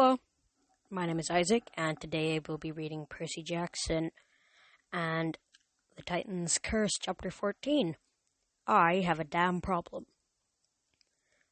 Hello, 0.00 0.18
my 0.90 1.06
name 1.06 1.18
is 1.18 1.28
Isaac, 1.28 1.64
and 1.76 2.00
today 2.00 2.36
I 2.36 2.40
will 2.46 2.56
be 2.56 2.70
reading 2.70 3.08
Percy 3.10 3.42
Jackson 3.42 4.12
and 4.92 5.36
the 5.96 6.04
Titan's 6.04 6.56
Curse, 6.58 6.92
Chapter 7.02 7.32
14. 7.32 7.96
I 8.68 9.00
have 9.00 9.18
a 9.18 9.24
damn 9.24 9.60
problem. 9.60 10.06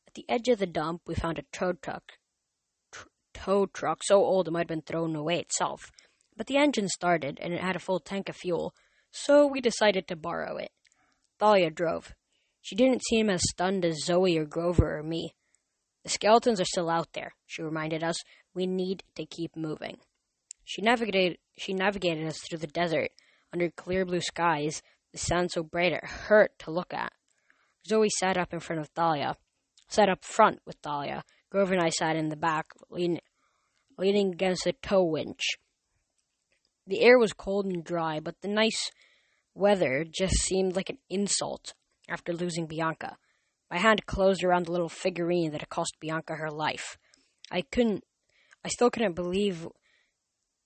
At 0.07 0.15
the 0.15 0.25
edge 0.29 0.47
of 0.47 0.61
the 0.61 0.67
dump, 0.67 1.03
we 1.09 1.17
found 1.17 1.41
a 1.41 1.45
tow 1.51 1.73
truck. 1.73 2.05
Tr- 2.93 3.09
tow 3.35 3.67
truck 3.67 4.03
so 4.05 4.19
old 4.25 4.47
it 4.47 4.53
might 4.53 4.61
have 4.61 4.69
been 4.69 4.83
thrown 4.83 5.17
away 5.17 5.41
itself. 5.41 5.91
But 6.37 6.47
the 6.47 6.57
engine 6.57 6.89
started, 6.89 7.41
and 7.43 7.53
it 7.53 7.61
had 7.61 7.75
a 7.75 7.81
full 7.81 7.99
tank 7.99 8.29
of 8.29 8.37
fuel, 8.37 8.73
so 9.11 9.45
we 9.45 9.61
decided 9.61 10.07
to 10.07 10.15
borrow 10.15 10.57
it. 10.57 10.71
Thalia 11.41 11.71
drove. 11.71 12.13
She 12.63 12.77
didn't 12.77 13.03
seem 13.07 13.29
as 13.29 13.43
stunned 13.51 13.85
as 13.85 14.05
Zoe 14.05 14.39
or 14.39 14.45
Grover 14.45 14.99
or 14.99 15.03
me. 15.03 15.35
The 16.07 16.13
skeletons 16.13 16.61
are 16.61 16.65
still 16.65 16.89
out 16.89 17.15
there, 17.15 17.35
she 17.47 17.63
reminded 17.63 18.05
us. 18.05 18.15
We 18.55 18.69
need 18.69 19.03
to 19.17 19.27
keep 19.27 19.57
moving. 19.57 19.97
She 20.65 20.81
navigated 20.81 21.39
she 21.59 21.75
navigated 21.75 22.29
us 22.29 22.39
through 22.39 22.59
the 22.59 22.69
desert 22.69 23.11
under 23.53 23.71
clear 23.71 24.05
blue 24.05 24.21
skies, 24.21 24.83
the 25.11 25.19
sun 25.19 25.49
so 25.49 25.65
bright 25.65 25.91
it 25.91 26.05
hurt 26.05 26.57
to 26.61 26.71
look 26.71 26.95
at. 26.95 27.13
Zoe 27.89 28.09
sat 28.09 28.37
up 28.37 28.53
in 28.53 28.61
front 28.61 28.83
of 28.83 28.89
Thalia, 28.91 29.35
sat 29.89 30.09
up 30.09 30.25
front 30.25 30.61
with 30.65 30.77
Thalia. 30.77 31.25
Grover 31.51 31.75
and 31.75 31.83
I 31.83 31.89
sat 31.89 32.15
in 32.15 32.29
the 32.29 32.37
back, 32.37 32.67
leaning, 32.89 33.19
leaning 33.99 34.33
against 34.33 34.63
the 34.63 34.75
tow 34.75 35.03
winch. 35.03 35.57
The 36.87 37.01
air 37.01 37.19
was 37.19 37.33
cold 37.33 37.67
and 37.67 37.83
dry, 37.83 38.21
but 38.21 38.43
the 38.43 38.49
nice 38.49 38.93
weather 39.57 40.05
just 40.09 40.37
seemed 40.37 40.77
like 40.77 40.89
an 40.89 40.99
insult 41.11 41.75
after 42.09 42.33
losing 42.33 42.67
Bianca. 42.67 43.17
My 43.71 43.79
hand 43.79 44.07
closed 44.07 44.45
around 44.45 44.67
the 44.67 44.73
little 44.73 44.89
figurine 44.89 45.51
that 45.53 45.61
had 45.61 45.69
cost 45.69 45.97
Bianca 46.01 46.35
her 46.37 46.51
life. 46.51 46.97
I 47.51 47.63
couldn't, 47.63 48.05
I 48.65 48.69
still 48.69 48.91
couldn't 48.91 49.15
believe 49.15 49.67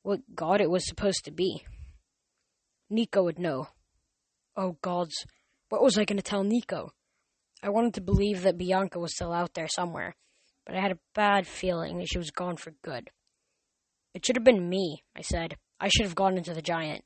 what 0.03 0.21
god 0.35 0.61
it 0.61 0.71
was 0.71 0.87
supposed 0.87 1.25
to 1.25 1.31
be. 1.31 1.65
Nico 2.89 3.23
would 3.23 3.39
know. 3.39 3.69
Oh 4.57 4.77
gods, 4.83 5.15
what 5.69 5.83
was 5.83 5.97
I 5.97 6.05
going 6.05 6.17
to 6.17 6.23
tell 6.23 6.43
Nico? 6.43 6.93
I 7.63 7.69
wanted 7.69 7.95
to 7.95 8.01
believe 8.01 8.43
that 8.43 8.59
Bianca 8.59 8.99
was 8.99 9.15
still 9.15 9.33
out 9.33 9.55
there 9.55 9.69
somewhere, 9.69 10.17
but 10.67 10.75
I 10.75 10.81
had 10.81 10.93
a 10.93 10.99
bad 11.15 11.47
feeling 11.47 11.99
that 11.99 12.09
she 12.11 12.19
was 12.19 12.31
gone 12.31 12.57
for 12.57 12.73
good. 12.83 13.11
It 14.15 14.27
should 14.27 14.37
have 14.37 14.45
been 14.45 14.69
me, 14.69 15.03
I 15.15 15.23
said. 15.23 15.57
I 15.79 15.89
should 15.89 16.07
have 16.07 16.15
gone 16.15 16.37
into 16.37 16.55
the 16.55 16.63
giant. 16.63 17.05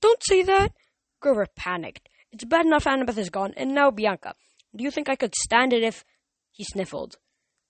Don't 0.00 0.22
say 0.22 0.42
that! 0.42 0.72
Grover 1.20 1.46
panicked. 1.56 2.08
It's 2.30 2.44
bad 2.44 2.66
enough 2.66 2.84
Annabeth 2.84 3.18
is 3.18 3.30
gone, 3.30 3.54
and 3.56 3.74
now 3.74 3.90
Bianca. 3.90 4.34
Do 4.76 4.84
you 4.84 4.90
think 4.90 5.08
I 5.08 5.16
could 5.16 5.34
stand 5.34 5.72
it 5.72 5.82
if. 5.82 6.04
He 6.50 6.64
sniffled. 6.64 7.18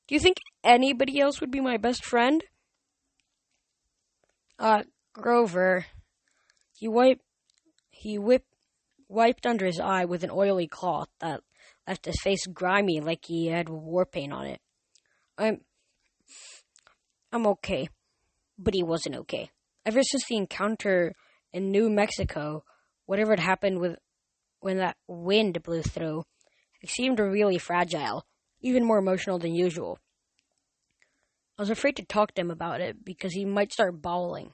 Do 0.07 0.15
you 0.15 0.19
think 0.21 0.39
anybody 0.65 1.21
else 1.21 1.43
would 1.43 1.51
be 1.51 1.61
my 1.61 1.77
best 1.77 2.03
friend? 2.03 2.43
Uh, 4.59 4.85
Grover. 5.13 5.85
He 6.73 6.89
wiped. 6.89 7.21
He 7.91 8.19
whipped, 8.19 8.55
wiped 9.09 9.47
under 9.47 9.67
his 9.67 9.79
eye 9.79 10.07
with 10.07 10.25
an 10.25 10.31
oily 10.31 10.67
cloth 10.67 11.09
that 11.21 11.43
left 11.87 12.07
his 12.07 12.19
face 12.23 12.47
grimy 12.47 13.01
like 13.01 13.27
he 13.27 13.49
had 13.49 13.69
war 13.69 14.07
paint 14.07 14.33
on 14.33 14.47
it. 14.47 14.61
I'm. 15.37 15.61
I'm 17.31 17.47
okay. 17.47 17.91
But 18.59 18.73
he 18.73 18.83
wasn't 18.83 19.17
okay. 19.17 19.51
Ever 19.85 20.03
since 20.03 20.25
the 20.27 20.37
encounter 20.37 21.15
in 21.53 21.71
New 21.71 21.91
Mexico, 21.91 22.65
whatever 23.05 23.33
had 23.33 23.41
happened 23.41 23.81
with 23.81 23.99
when 24.61 24.79
that 24.79 24.97
wind 25.07 25.63
blew 25.63 25.83
through, 25.83 26.25
he 26.79 26.87
seemed 26.87 27.19
really 27.19 27.59
fragile, 27.59 28.25
even 28.61 28.85
more 28.85 28.99
emotional 28.99 29.39
than 29.39 29.55
usual. 29.55 29.99
I 31.59 31.63
was 31.63 31.71
afraid 31.71 31.97
to 31.97 32.05
talk 32.05 32.35
to 32.35 32.41
him 32.41 32.51
about 32.51 32.81
it 32.81 33.05
because 33.05 33.33
he 33.33 33.45
might 33.45 33.73
start 33.73 34.01
bawling. 34.01 34.53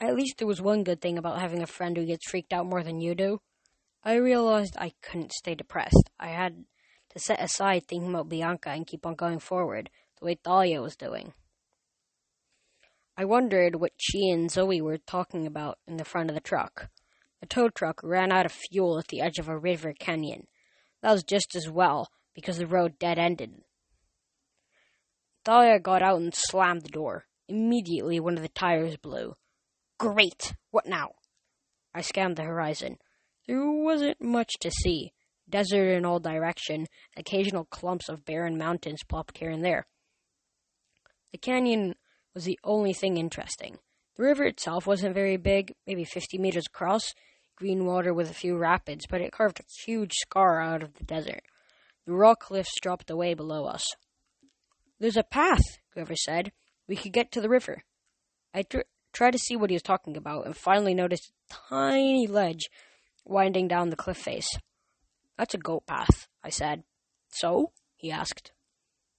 At 0.00 0.14
least 0.14 0.38
there 0.38 0.46
was 0.46 0.62
one 0.62 0.84
good 0.84 1.00
thing 1.00 1.18
about 1.18 1.40
having 1.40 1.62
a 1.62 1.66
friend 1.66 1.96
who 1.96 2.06
gets 2.06 2.30
freaked 2.30 2.52
out 2.52 2.66
more 2.66 2.82
than 2.82 3.00
you 3.00 3.14
do. 3.14 3.40
I 4.04 4.14
realized 4.14 4.76
I 4.78 4.92
couldn't 5.02 5.32
stay 5.32 5.54
depressed. 5.54 6.10
I 6.18 6.28
had 6.28 6.64
to 7.10 7.18
set 7.18 7.40
aside 7.40 7.86
thinking 7.86 8.10
about 8.10 8.28
Bianca 8.28 8.70
and 8.70 8.86
keep 8.86 9.04
on 9.04 9.16
going 9.16 9.38
forward, 9.38 9.90
the 10.18 10.24
way 10.24 10.34
Thalia 10.36 10.80
was 10.80 10.96
doing. 10.96 11.34
I 13.16 13.24
wondered 13.24 13.76
what 13.76 13.92
she 13.96 14.30
and 14.30 14.50
Zoe 14.50 14.80
were 14.80 14.98
talking 14.98 15.46
about 15.46 15.78
in 15.88 15.96
the 15.96 16.04
front 16.04 16.30
of 16.30 16.34
the 16.34 16.40
truck. 16.40 16.88
The 17.40 17.46
tow 17.46 17.68
truck 17.68 18.00
ran 18.02 18.30
out 18.30 18.46
of 18.46 18.52
fuel 18.52 18.98
at 18.98 19.08
the 19.08 19.20
edge 19.20 19.38
of 19.38 19.48
a 19.48 19.58
river 19.58 19.92
canyon. 19.92 20.46
That 21.02 21.12
was 21.12 21.22
just 21.22 21.54
as 21.54 21.68
well, 21.68 22.08
because 22.34 22.58
the 22.58 22.66
road 22.66 22.98
dead 22.98 23.18
ended. 23.18 23.62
Thalia 25.44 25.78
got 25.78 26.02
out 26.02 26.20
and 26.20 26.34
slammed 26.34 26.82
the 26.82 26.88
door. 26.88 27.24
Immediately, 27.48 28.20
one 28.20 28.36
of 28.36 28.42
the 28.42 28.48
tires 28.48 28.96
blew. 28.96 29.34
Great! 29.98 30.54
What 30.70 30.86
now? 30.86 31.12
I 31.94 32.02
scanned 32.02 32.36
the 32.36 32.42
horizon. 32.42 32.98
There 33.46 33.70
wasn't 33.70 34.20
much 34.20 34.54
to 34.60 34.70
see. 34.70 35.12
Desert 35.48 35.96
in 35.96 36.04
all 36.04 36.20
direction, 36.20 36.86
occasional 37.16 37.64
clumps 37.64 38.08
of 38.08 38.24
barren 38.26 38.58
mountains 38.58 39.02
plopped 39.08 39.38
here 39.38 39.50
and 39.50 39.64
there. 39.64 39.86
The 41.32 41.38
canyon 41.38 41.94
was 42.34 42.44
the 42.44 42.58
only 42.62 42.92
thing 42.92 43.16
interesting. 43.16 43.78
The 44.16 44.24
river 44.24 44.44
itself 44.44 44.86
wasn't 44.86 45.14
very 45.14 45.36
big, 45.36 45.74
maybe 45.86 46.04
50 46.04 46.38
meters 46.38 46.66
across, 46.66 47.14
green 47.58 47.84
water 47.84 48.14
with 48.14 48.30
a 48.30 48.34
few 48.34 48.56
rapids, 48.56 49.04
but 49.08 49.20
it 49.20 49.32
carved 49.32 49.58
a 49.58 49.64
huge 49.84 50.12
scar 50.14 50.60
out 50.60 50.82
of 50.82 50.94
the 50.94 51.04
desert. 51.04 51.42
The 52.06 52.12
rock 52.12 52.40
cliffs 52.40 52.80
dropped 52.80 53.10
away 53.10 53.34
below 53.34 53.64
us. 53.64 53.84
There's 55.00 55.16
a 55.16 55.24
path, 55.24 55.62
Grover 55.92 56.14
said. 56.16 56.52
We 56.86 56.96
could 56.96 57.12
get 57.12 57.32
to 57.32 57.40
the 57.40 57.48
river. 57.48 57.82
I 58.54 58.62
tr- 58.62 58.88
tried 59.12 59.32
to 59.32 59.38
see 59.38 59.56
what 59.56 59.70
he 59.70 59.74
was 59.74 59.82
talking 59.82 60.16
about 60.16 60.46
and 60.46 60.56
finally 60.56 60.94
noticed 60.94 61.32
a 61.50 61.54
tiny 61.68 62.26
ledge 62.28 62.68
winding 63.24 63.66
down 63.66 63.90
the 63.90 63.96
cliff 63.96 64.18
face. 64.18 64.48
That's 65.36 65.54
a 65.54 65.58
goat 65.58 65.86
path, 65.86 66.28
I 66.42 66.50
said. 66.50 66.84
So? 67.30 67.72
he 67.96 68.10
asked. 68.10 68.52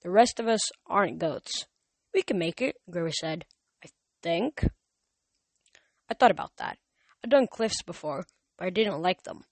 The 0.02 0.10
rest 0.10 0.40
of 0.40 0.48
us 0.48 0.62
aren't 0.88 1.20
goats. 1.20 1.66
We 2.14 2.22
can 2.22 2.40
make 2.40 2.62
it, 2.62 2.78
Grover 2.90 3.12
said. 3.12 3.46
I 3.84 3.90
think. 4.24 4.66
I 6.10 6.14
thought 6.14 6.32
about 6.32 6.54
that. 6.58 6.78
I'd 7.24 7.32
done 7.32 7.48
cliffs 7.48 7.82
before, 7.84 8.26
but 8.58 8.66
I 8.66 8.70
didn't 8.70 9.02
like 9.02 9.24
them. 9.24 9.44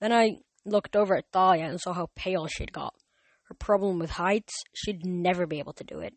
Then 0.00 0.12
I 0.12 0.38
looked 0.64 0.96
over 0.96 1.16
at 1.16 1.30
Thalia 1.32 1.64
and 1.64 1.80
saw 1.80 1.92
how 1.92 2.10
pale 2.16 2.46
she'd 2.46 2.72
got. 2.72 2.94
Her 3.44 3.54
problem 3.54 3.98
with 3.98 4.10
heights, 4.10 4.54
she'd 4.74 5.04
never 5.04 5.46
be 5.46 5.58
able 5.58 5.72
to 5.74 5.84
do 5.84 6.00
it. 6.00 6.14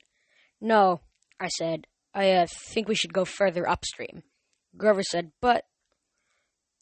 No, 0.61 1.01
I 1.39 1.47
said. 1.49 1.87
I 2.13 2.31
uh, 2.31 2.47
think 2.47 2.87
we 2.87 2.95
should 2.95 3.13
go 3.13 3.25
further 3.25 3.67
upstream. 3.67 4.23
Grover 4.77 5.03
said, 5.03 5.31
but. 5.41 5.65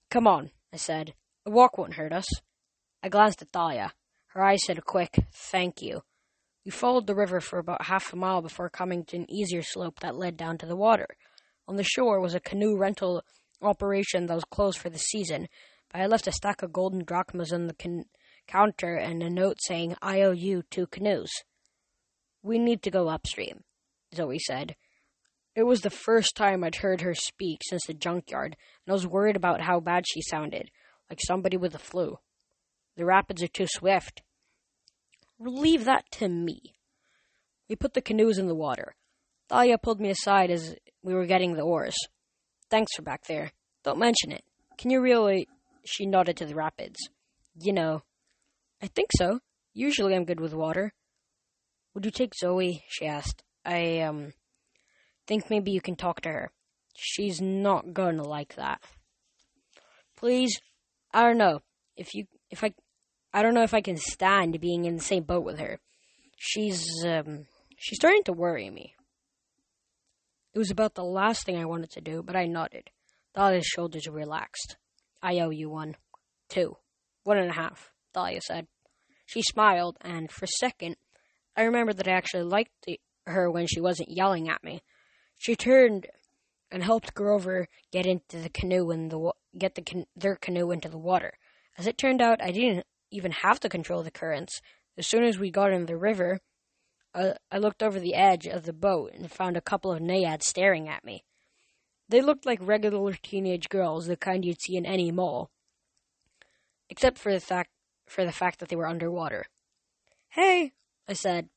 Come 0.09 0.28
on, 0.28 0.51
I 0.72 0.78
said. 0.78 1.13
A 1.45 1.50
walk 1.50 1.78
won't 1.78 1.95
hurt 1.95 2.13
us. 2.13 2.28
I 3.01 3.09
glanced 3.09 3.41
at 3.41 3.51
Thalia. 3.51 3.94
Her 4.28 4.44
eyes 4.44 4.61
said 4.66 4.78
a 4.78 4.81
quick, 4.81 5.16
thank 5.34 5.81
you. 5.81 6.01
We 6.66 6.72
followed 6.72 7.07
the 7.07 7.16
river 7.16 7.41
for 7.41 7.59
about 7.59 7.85
half 7.85 8.13
a 8.13 8.16
mile 8.16 8.41
before 8.41 8.69
coming 8.69 9.03
to 9.05 9.17
an 9.17 9.29
easier 9.29 9.61
slope 9.61 10.00
that 10.00 10.16
led 10.16 10.38
down 10.38 10.57
to 10.59 10.66
the 10.66 10.75
water. 10.75 11.07
On 11.67 11.75
the 11.75 11.84
shore 11.84 12.19
was 12.19 12.34
a 12.34 12.40
canoe 12.40 12.78
rental 12.78 13.23
operation 13.63 14.28
that 14.28 14.35
was 14.35 14.46
closed 14.46 14.78
for 14.78 14.90
the 14.90 15.00
season, 15.00 15.47
but 15.91 16.01
I 16.01 16.07
left 16.07 16.28
a 16.28 16.31
stack 16.31 16.62
of 16.62 16.74
golden 16.74 17.03
drachmas 17.03 17.53
on 17.53 17.68
the 17.68 18.06
counter 18.47 18.96
and 18.96 19.22
a 19.22 19.29
note 19.29 19.57
saying, 19.62 19.96
I 20.01 20.22
owe 20.22 20.31
you 20.31 20.63
two 20.69 20.88
canoes. 20.88 21.31
We 22.41 22.59
need 22.59 22.81
to 22.84 22.91
go 22.91 23.07
upstream, 23.07 23.63
Zoe 24.13 24.40
said. 24.40 24.75
It 25.56 25.63
was 25.63 25.81
the 25.81 25.90
first 25.90 26.35
time 26.35 26.63
I'd 26.63 26.75
heard 26.75 27.02
her 27.02 27.13
speak 27.13 27.61
since 27.64 27.85
the 27.85 27.93
junkyard, 27.93 28.55
and 28.85 28.91
I 28.91 28.93
was 28.93 29.08
worried 29.08 29.35
about 29.35 29.61
how 29.61 29.79
bad 29.79 30.05
she 30.08 30.22
sounded, 30.22 30.72
like 31.09 31.20
somebody 31.22 31.58
with 31.58 31.73
the 31.73 31.79
flu. 31.79 32.17
The 32.97 33.05
rapids 33.05 33.43
are 33.43 33.47
too 33.47 33.67
swift. 33.67 34.23
Leave 35.40 35.85
that 35.85 36.05
to 36.14 36.28
me. 36.28 36.73
We 37.70 37.76
put 37.76 37.93
the 37.93 38.02
canoes 38.02 38.37
in 38.37 38.47
the 38.47 38.55
water. 38.55 38.96
Thalia 39.49 39.78
pulled 39.78 40.02
me 40.02 40.09
aside 40.09 40.49
as 40.49 40.76
we 41.03 41.14
were 41.14 41.26
getting 41.26 41.53
the 41.53 41.61
oars. 41.61 41.96
Thanks 42.70 42.96
for 42.96 43.03
back 43.03 43.26
there. 43.28 43.52
Don't 43.84 44.00
mention 44.00 44.32
it. 44.32 44.44
Can 44.78 44.90
you 44.90 45.02
really? 45.02 45.47
She 45.85 46.06
nodded 46.06 46.38
to 46.38 46.46
the 46.46 46.56
rapids. 46.56 47.09
You 47.56 47.74
know. 47.74 48.03
I 48.82 48.88
think 48.88 49.09
so. 49.16 49.40
Usually 49.74 50.16
I'm 50.16 50.26
good 50.26 50.40
with 50.40 50.53
water. 50.53 50.94
Would 51.94 52.06
you 52.06 52.12
take 52.12 52.34
Zoe? 52.35 52.84
She 52.90 53.06
asked. 53.06 53.44
I, 53.66 54.02
um, 54.02 54.34
think 55.28 55.50
maybe 55.50 55.72
you 55.72 55.82
can 55.82 55.96
talk 55.96 56.22
to 56.22 56.30
her. 56.30 56.52
She's 56.96 57.41
not 57.41 57.94
gonna 57.94 58.24
like 58.24 58.56
that. 58.56 58.82
Please? 60.18 60.59
I 61.14 61.24
don't 61.24 61.38
know. 61.38 61.62
If 61.96 62.14
you, 62.14 62.26
if 62.50 62.64
I, 62.64 62.74
I 63.34 63.41
don't 63.41 63.53
know 63.53 63.64
if 63.64 63.74
I 63.74 63.82
can 63.82 63.97
stand 63.97 64.59
being 64.59 64.85
in 64.85 64.97
the 64.97 65.03
same 65.03 65.24
boat 65.24 65.44
with 65.44 65.59
her. 65.59 65.80
She's, 66.38 66.85
um, 67.06 67.46
she's 67.78 67.97
starting 67.97 68.24
to 68.26 68.34
worry 68.34 68.70
me. 68.70 68.96
It 70.53 70.59
was 70.59 70.72
about 70.72 70.96
the 70.96 71.03
last 71.03 71.46
thing 71.46 71.58
I 71.58 71.66
wanted 71.66 71.91
to 71.91 72.02
do, 72.02 72.22
but 72.22 72.35
I 72.35 72.46
nodded. 72.46 72.90
Thalia's 73.35 73.66
shoulders 73.66 74.08
relaxed. 74.08 74.78
I 75.22 75.40
owe 75.40 75.50
you 75.50 75.70
one. 75.70 75.96
Two. 76.50 76.78
One 77.24 77.38
and 77.38 77.50
a 77.50 77.53
half, 77.53 77.91
Thalia 78.14 78.41
said. 78.41 78.68
She 79.26 79.41
smiled, 79.41 79.97
and 80.02 80.32
for 80.32 80.46
a 80.46 80.59
second, 80.59 80.97
I 81.56 81.64
remembered 81.64 81.97
that 81.97 82.08
I 82.08 82.12
actually 82.12 82.44
liked 82.44 82.72
her 83.26 83.50
when 83.50 83.68
she 83.68 83.80
wasn't 83.80 84.12
yelling 84.12 84.50
at 84.50 84.64
me. 84.64 84.82
She 85.40 85.56
turned 85.56 86.08
and 86.72 86.84
helped 86.84 87.14
Grover 87.14 87.68
get 87.91 88.06
into 88.06 88.40
the 88.40 88.50
canoe 88.50 88.90
and 88.91 89.09
the 89.12 89.32
get 89.58 89.76
the 89.76 90.06
their 90.16 90.35
canoe 90.35 90.72
into 90.72 90.90
the 90.90 90.97
water. 90.97 91.38
As 91.78 91.88
it 91.88 91.97
turned 91.97 92.22
out, 92.22 92.41
I 92.41 92.52
didn't 92.52 92.85
even 93.12 93.32
have 93.32 93.59
to 93.62 93.70
control 93.70 94.03
the 94.03 94.12
currents. 94.12 94.59
As 94.97 95.08
soon 95.08 95.24
as 95.24 95.40
we 95.40 95.52
got 95.52 95.72
in 95.72 95.85
the 95.85 95.97
river, 95.97 96.40
I 97.16 97.58
looked 97.58 97.84
over 97.84 98.00
the 98.00 98.16
edge 98.16 98.47
of 98.47 98.64
the 98.64 98.74
boat 98.74 99.12
and 99.14 99.32
found 99.32 99.56
a 99.56 99.62
couple 99.62 99.91
of 99.91 100.02
naiads 100.02 100.47
staring 100.47 100.90
at 100.90 101.06
me. 101.06 101.24
They 102.13 102.21
looked 102.21 102.45
like 102.45 102.59
regular 102.61 103.13
teenage 103.13 103.69
girls, 103.69 104.05
the 104.05 104.15
kind 104.15 104.45
you'd 104.45 104.61
see 104.61 104.77
in 104.77 104.85
any 104.85 105.09
mall, 105.09 105.49
except 106.87 107.17
for 107.17 107.33
the 107.33 107.39
fact 107.39 107.71
for 108.05 108.23
the 108.23 108.31
fact 108.31 108.59
that 108.59 108.69
they 108.69 108.75
were 108.75 108.85
underwater. 108.85 109.47
"Hey," 110.29 110.73
I 111.07 111.13
said. 111.13 111.49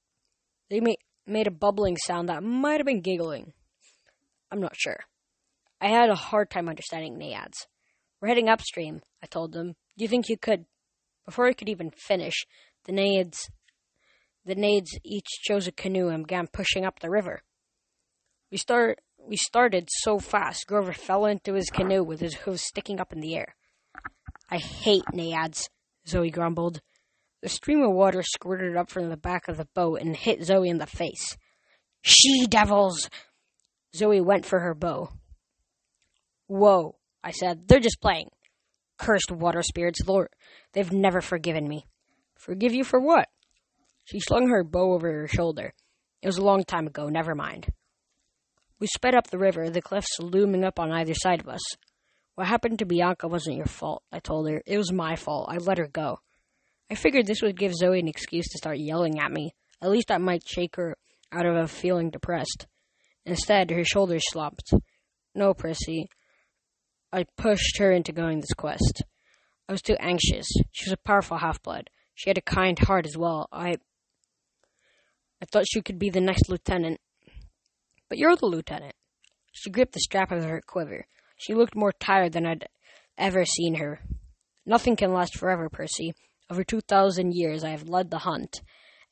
They 0.70 0.80
made 0.80 1.46
a 1.46 1.50
bubbling 1.50 1.98
sound 1.98 2.30
that 2.30 2.42
might 2.42 2.80
have 2.80 2.86
been 2.86 3.02
giggling. 3.02 3.52
I'm 4.50 4.58
not 4.58 4.76
sure. 4.78 5.00
I 5.78 5.88
had 5.88 6.08
a 6.08 6.14
hard 6.14 6.48
time 6.48 6.70
understanding 6.70 7.18
naiads. 7.18 7.66
We're 8.22 8.28
heading 8.28 8.48
upstream, 8.48 9.02
I 9.22 9.26
told 9.26 9.52
them. 9.52 9.76
Do 9.98 10.04
you 10.04 10.08
think 10.08 10.30
you 10.30 10.38
could? 10.38 10.64
Before 11.26 11.46
I 11.46 11.52
could 11.52 11.68
even 11.68 11.90
finish, 11.90 12.46
the 12.84 12.92
naiads 12.92 13.50
the 14.46 14.54
naiads 14.54 14.98
each 15.04 15.28
chose 15.42 15.66
a 15.66 15.72
canoe 15.72 16.08
and 16.08 16.26
began 16.26 16.46
pushing 16.46 16.86
up 16.86 17.00
the 17.00 17.10
river. 17.10 17.42
We 18.56 18.60
start 18.60 19.02
we 19.28 19.36
started 19.36 19.90
so 19.92 20.18
fast, 20.18 20.66
Grover 20.66 20.94
fell 20.94 21.26
into 21.26 21.52
his 21.52 21.68
canoe 21.68 22.02
with 22.02 22.20
his 22.20 22.36
hooves 22.36 22.62
sticking 22.62 22.98
up 22.98 23.12
in 23.12 23.20
the 23.20 23.36
air. 23.36 23.54
I 24.50 24.56
hate 24.56 25.04
naiads, 25.12 25.68
Zoe 26.08 26.30
grumbled. 26.30 26.80
The 27.42 27.50
stream 27.50 27.82
of 27.82 27.92
water 27.92 28.22
squirted 28.22 28.74
up 28.74 28.88
from 28.88 29.10
the 29.10 29.18
back 29.18 29.46
of 29.48 29.58
the 29.58 29.68
boat 29.74 30.00
and 30.00 30.16
hit 30.16 30.42
Zoe 30.42 30.70
in 30.70 30.78
the 30.78 30.86
face. 30.86 31.36
She 32.00 32.46
devils! 32.46 33.10
Zoe 33.94 34.22
went 34.22 34.46
for 34.46 34.60
her 34.60 34.74
bow. 34.74 35.10
Whoa, 36.46 36.96
I 37.22 37.32
said. 37.32 37.68
They're 37.68 37.78
just 37.78 38.00
playing. 38.00 38.30
Cursed 38.96 39.32
water 39.32 39.62
spirits, 39.62 40.00
Lord, 40.06 40.28
they've 40.72 40.94
never 40.94 41.20
forgiven 41.20 41.68
me. 41.68 41.84
Forgive 42.36 42.72
you 42.72 42.84
for 42.84 43.00
what? 43.00 43.28
She 44.06 44.18
slung 44.18 44.48
her 44.48 44.64
bow 44.64 44.94
over 44.94 45.12
her 45.12 45.28
shoulder. 45.28 45.74
It 46.22 46.26
was 46.26 46.38
a 46.38 46.42
long 46.42 46.64
time 46.64 46.86
ago, 46.86 47.10
never 47.10 47.34
mind. 47.34 47.66
We 48.78 48.86
sped 48.86 49.14
up 49.14 49.28
the 49.28 49.38
river, 49.38 49.70
the 49.70 49.80
cliffs 49.80 50.18
looming 50.20 50.64
up 50.64 50.78
on 50.78 50.92
either 50.92 51.14
side 51.14 51.40
of 51.40 51.48
us. 51.48 51.62
What 52.34 52.46
happened 52.46 52.78
to 52.80 52.84
Bianca 52.84 53.28
wasn't 53.28 53.56
your 53.56 53.66
fault, 53.66 54.02
I 54.12 54.18
told 54.18 54.48
her. 54.48 54.62
It 54.66 54.76
was 54.76 54.92
my 54.92 55.16
fault. 55.16 55.48
I 55.50 55.56
let 55.56 55.78
her 55.78 55.88
go. 55.88 56.20
I 56.90 56.94
figured 56.94 57.26
this 57.26 57.40
would 57.42 57.58
give 57.58 57.74
Zoe 57.74 57.98
an 57.98 58.08
excuse 58.08 58.46
to 58.48 58.58
start 58.58 58.78
yelling 58.78 59.18
at 59.18 59.32
me. 59.32 59.54
At 59.82 59.90
least 59.90 60.08
that 60.08 60.20
might 60.20 60.46
shake 60.46 60.76
her 60.76 60.96
out 61.32 61.46
of 61.46 61.56
a 61.56 61.66
feeling 61.66 62.10
depressed. 62.10 62.66
Instead, 63.24 63.70
her 63.70 63.84
shoulders 63.84 64.22
slumped. 64.30 64.72
No, 65.34 65.54
Percy. 65.54 66.08
I 67.12 67.24
pushed 67.36 67.78
her 67.78 67.90
into 67.90 68.12
going 68.12 68.40
this 68.40 68.52
quest. 68.52 69.02
I 69.68 69.72
was 69.72 69.82
too 69.82 69.96
anxious. 69.98 70.46
She 70.72 70.88
was 70.88 70.92
a 70.92 71.08
powerful 71.08 71.38
half 71.38 71.62
blood. 71.62 71.90
She 72.14 72.30
had 72.30 72.38
a 72.38 72.42
kind 72.42 72.78
heart 72.78 73.06
as 73.06 73.16
well. 73.16 73.48
I 73.50 73.76
I 75.42 75.44
thought 75.50 75.64
she 75.68 75.82
could 75.82 75.98
be 75.98 76.10
the 76.10 76.20
next 76.20 76.48
lieutenant. 76.48 77.00
But 78.08 78.18
you're 78.18 78.36
the 78.36 78.46
lieutenant. 78.46 78.94
She 79.52 79.70
gripped 79.70 79.92
the 79.92 80.00
strap 80.00 80.30
of 80.30 80.44
her 80.44 80.60
quiver. 80.66 81.06
She 81.36 81.54
looked 81.54 81.74
more 81.74 81.92
tired 81.92 82.32
than 82.32 82.46
I'd 82.46 82.68
ever 83.18 83.44
seen 83.44 83.76
her. 83.76 84.00
Nothing 84.64 84.96
can 84.96 85.12
last 85.12 85.36
forever, 85.36 85.68
Percy. 85.68 86.12
Over 86.50 86.62
two 86.62 86.80
thousand 86.80 87.32
years 87.34 87.64
I 87.64 87.70
have 87.70 87.88
led 87.88 88.10
the 88.10 88.18
hunt, 88.18 88.60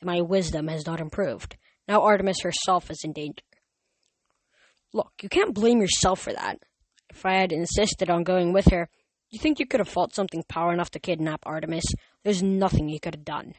and 0.01 0.07
my 0.07 0.21
wisdom 0.21 0.69
has 0.69 0.87
not 0.87 1.01
improved. 1.01 1.57
Now 1.89 2.03
Artemis 2.03 2.43
herself 2.43 2.91
is 2.91 3.01
in 3.05 3.13
danger. 3.13 3.43
Look, 4.93 5.13
you 5.23 5.29
can't 5.29 5.55
blame 5.55 5.81
yourself 5.81 6.21
for 6.21 6.33
that. 6.33 6.59
If 7.11 7.27
I 7.27 7.35
had 7.35 7.53
insisted 7.53 8.09
on 8.09 8.23
going 8.23 8.53
with 8.53 8.67
her, 8.71 8.89
you 9.31 9.39
think 9.39 9.59
you 9.59 9.67
could 9.67 9.81
have 9.81 9.89
fought 9.89 10.15
something 10.15 10.45
power 10.49 10.73
enough 10.73 10.91
to 10.91 11.01
kidnap 11.01 11.41
Artemis? 11.45 11.85
There's 12.23 12.43
nothing 12.43 12.89
you 12.89 13.01
could 13.01 13.15
have 13.15 13.25
done. 13.25 13.55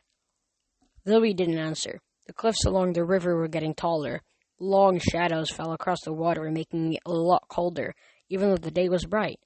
Zoe 1.07 1.33
didn't 1.33 1.59
answer. 1.59 1.99
The 2.27 2.33
cliffs 2.33 2.65
along 2.65 2.93
the 2.93 3.03
river 3.03 3.35
were 3.35 3.49
getting 3.49 3.73
taller. 3.73 4.21
Long 4.59 4.99
shadows 4.99 5.49
fell 5.49 5.73
across 5.73 6.01
the 6.03 6.13
water, 6.13 6.49
making 6.49 6.93
it 6.93 7.01
a 7.05 7.11
lot 7.11 7.47
colder, 7.49 7.93
even 8.29 8.49
though 8.49 8.57
the 8.57 8.71
day 8.71 8.87
was 8.87 9.05
bright. 9.05 9.39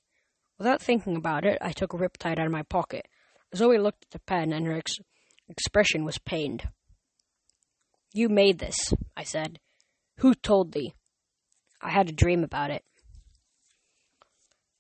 Without 0.58 0.82
thinking 0.82 1.16
about 1.16 1.46
it, 1.46 1.58
I 1.62 1.72
took 1.72 1.94
a 1.94 1.98
riptide 1.98 2.40
out 2.40 2.46
of 2.46 2.52
my 2.52 2.64
pocket. 2.64 3.08
Zoe 3.56 3.80
looked 3.80 4.04
at 4.04 4.12
the 4.12 4.20
pen, 4.20 4.54
and 4.54 4.68
her 4.68 4.78
ex- 4.78 4.98
expression 5.48 6.06
was 6.06 6.20
pained. 6.20 6.68
You 8.14 8.30
made 8.30 8.60
this, 8.60 8.94
I 9.18 9.24
said. 9.24 9.60
Who 10.18 10.36
told 10.36 10.74
thee? 10.74 10.94
I 11.82 11.92
had 11.92 12.10
a 12.10 12.14
dream 12.14 12.44
about 12.44 12.72
it. 12.72 12.84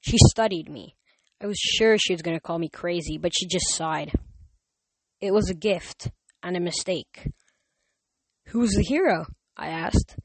She 0.01 0.17
studied 0.29 0.69
me. 0.69 0.95
I 1.41 1.47
was 1.47 1.57
sure 1.57 1.97
she 1.97 2.13
was 2.13 2.21
going 2.21 2.35
to 2.37 2.41
call 2.41 2.59
me 2.59 2.69
crazy, 2.69 3.17
but 3.17 3.31
she 3.33 3.47
just 3.47 3.73
sighed. 3.73 4.11
It 5.21 5.33
was 5.33 5.49
a 5.49 5.55
gift 5.55 6.11
and 6.43 6.55
a 6.55 6.59
mistake. 6.59 7.29
Who 8.47 8.59
was 8.59 8.71
the 8.71 8.83
hero? 8.83 9.25
I 9.59 9.67
asked. 9.67 10.15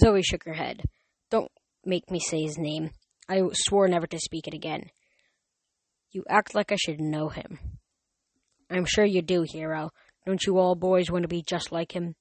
Zoe 0.00 0.22
shook 0.22 0.44
her 0.44 0.54
head. 0.54 0.82
Don't 1.30 1.52
make 1.84 2.10
me 2.10 2.18
say 2.18 2.42
his 2.42 2.56
name. 2.56 2.90
I 3.28 3.42
swore 3.52 3.86
never 3.86 4.06
to 4.06 4.18
speak 4.18 4.48
it 4.48 4.54
again. 4.54 4.90
You 6.10 6.24
act 6.28 6.54
like 6.54 6.72
I 6.72 6.76
should 6.76 7.00
know 7.00 7.28
him. 7.28 7.58
I'm 8.70 8.86
sure 8.86 9.04
you 9.04 9.20
do, 9.20 9.44
hero. 9.46 9.90
Don't 10.24 10.44
you 10.46 10.58
all 10.58 10.74
boys 10.74 11.10
want 11.10 11.22
to 11.22 11.28
be 11.28 11.42
just 11.42 11.70
like 11.70 11.92
him? 11.92 12.14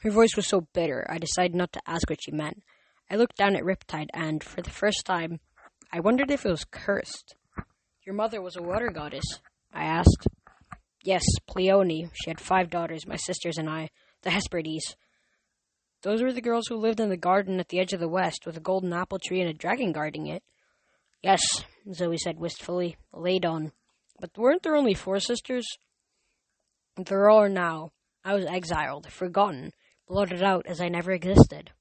Her 0.00 0.10
voice 0.10 0.34
was 0.34 0.46
so 0.46 0.66
bitter, 0.72 1.06
I 1.10 1.18
decided 1.18 1.54
not 1.54 1.72
to 1.72 1.82
ask 1.86 2.08
what 2.08 2.22
she 2.22 2.32
meant. 2.32 2.62
I 3.10 3.16
looked 3.16 3.36
down 3.36 3.56
at 3.56 3.64
Riptide, 3.64 4.08
and, 4.14 4.42
for 4.42 4.62
the 4.62 4.70
first 4.70 5.04
time, 5.04 5.40
I 5.92 6.00
wondered 6.00 6.30
if 6.30 6.46
it 6.46 6.50
was 6.50 6.64
cursed. 6.64 7.34
Your 8.06 8.14
mother 8.14 8.40
was 8.40 8.56
a 8.56 8.62
water 8.62 8.90
goddess, 8.90 9.24
I 9.72 9.84
asked. 9.84 10.26
Yes, 11.02 11.24
Pleione. 11.48 12.10
She 12.14 12.30
had 12.30 12.40
five 12.40 12.70
daughters, 12.70 13.06
my 13.06 13.16
sisters 13.16 13.58
and 13.58 13.68
I 13.68 13.90
the 14.22 14.30
Hesperides. 14.30 14.96
Those 16.08 16.22
were 16.22 16.32
the 16.32 16.40
girls 16.40 16.68
who 16.68 16.76
lived 16.76 17.00
in 17.00 17.10
the 17.10 17.18
garden 17.18 17.60
at 17.60 17.68
the 17.68 17.78
edge 17.78 17.92
of 17.92 18.00
the 18.00 18.08
west, 18.08 18.46
with 18.46 18.56
a 18.56 18.60
golden 18.60 18.94
apple 18.94 19.18
tree 19.18 19.42
and 19.42 19.50
a 19.50 19.52
dragon 19.52 19.92
guarding 19.92 20.26
it. 20.26 20.42
Yes, 21.22 21.42
Zoe 21.92 22.16
said 22.16 22.38
wistfully, 22.38 22.96
Ladon. 23.12 23.72
But 24.18 24.30
weren't 24.34 24.62
there 24.62 24.74
only 24.74 24.94
four 24.94 25.20
sisters? 25.20 25.66
There 26.96 27.30
are 27.30 27.50
now. 27.50 27.92
I 28.24 28.32
was 28.32 28.46
exiled, 28.46 29.12
forgotten, 29.12 29.74
blotted 30.08 30.42
out 30.42 30.64
as 30.66 30.80
I 30.80 30.88
never 30.88 31.12
existed. 31.12 31.72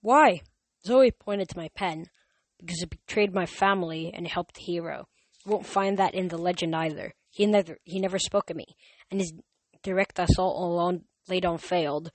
Why? 0.00 0.40
Zoe 0.84 1.12
pointed 1.12 1.48
to 1.50 1.58
my 1.58 1.68
pen. 1.76 2.06
Because 2.58 2.82
it 2.82 2.90
betrayed 2.90 3.32
my 3.32 3.46
family 3.46 4.10
and 4.12 4.26
helped 4.26 4.56
the 4.56 4.62
hero. 4.62 5.06
You 5.46 5.52
won't 5.52 5.64
find 5.64 5.96
that 5.98 6.14
in 6.14 6.26
the 6.26 6.38
legend 6.38 6.74
either. 6.74 7.14
He 7.30 7.46
never 7.46 7.78
he 7.84 8.00
never 8.00 8.18
spoke 8.18 8.50
of 8.50 8.56
me, 8.56 8.76
and 9.12 9.20
his 9.20 9.32
direct 9.84 10.18
assault 10.18 10.60
alone 10.60 11.04
Ladon 11.28 11.58
failed, 11.58 12.10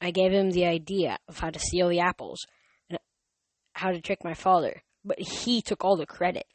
I 0.00 0.10
gave 0.10 0.32
him 0.32 0.50
the 0.50 0.66
idea 0.66 1.18
of 1.28 1.38
how 1.38 1.50
to 1.50 1.58
steal 1.58 1.88
the 1.88 2.00
apples 2.00 2.46
and 2.88 2.98
how 3.72 3.90
to 3.90 4.00
trick 4.00 4.24
my 4.24 4.34
father, 4.34 4.82
but 5.04 5.18
he 5.18 5.62
took 5.62 5.84
all 5.84 5.96
the 5.96 6.06
credit. 6.06 6.46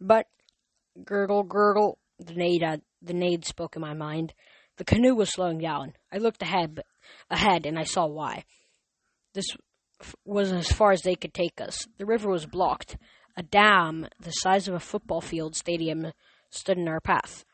But 0.00 0.26
gurgle, 1.04 1.42
gurgle, 1.42 1.98
the 2.18 2.34
naiad, 2.34 2.62
uh, 2.62 2.76
the 3.02 3.14
naiad 3.14 3.44
spoke 3.44 3.76
in 3.76 3.82
my 3.82 3.94
mind. 3.94 4.34
The 4.76 4.84
canoe 4.84 5.14
was 5.14 5.32
slowing 5.32 5.58
down. 5.58 5.94
I 6.12 6.18
looked 6.18 6.42
ahead, 6.42 6.74
but, 6.74 6.86
ahead, 7.30 7.66
and 7.66 7.78
I 7.78 7.84
saw 7.84 8.06
why. 8.06 8.44
This 9.34 9.46
was 10.24 10.52
as 10.52 10.72
far 10.72 10.92
as 10.92 11.02
they 11.02 11.14
could 11.14 11.34
take 11.34 11.60
us. 11.60 11.86
The 11.98 12.06
river 12.06 12.30
was 12.30 12.46
blocked. 12.46 12.96
A 13.36 13.42
dam 13.42 14.06
the 14.18 14.30
size 14.30 14.68
of 14.68 14.74
a 14.74 14.80
football 14.80 15.20
field 15.20 15.54
stadium 15.54 16.12
stood 16.50 16.78
in 16.78 16.88
our 16.88 17.00
path. 17.00 17.44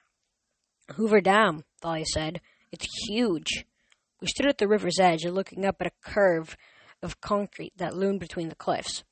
Hoover 0.94 1.20
Dam, 1.20 1.64
Thalia 1.80 2.04
said. 2.06 2.40
It's 2.72 2.86
huge. 3.08 3.64
We 4.20 4.28
stood 4.28 4.46
at 4.46 4.58
the 4.58 4.68
river's 4.68 4.98
edge, 4.98 5.24
looking 5.24 5.64
up 5.64 5.76
at 5.80 5.86
a 5.86 6.10
curve 6.10 6.56
of 7.02 7.20
concrete 7.20 7.72
that 7.76 7.96
loomed 7.96 8.20
between 8.20 8.48
the 8.48 8.54
cliffs. 8.54 9.04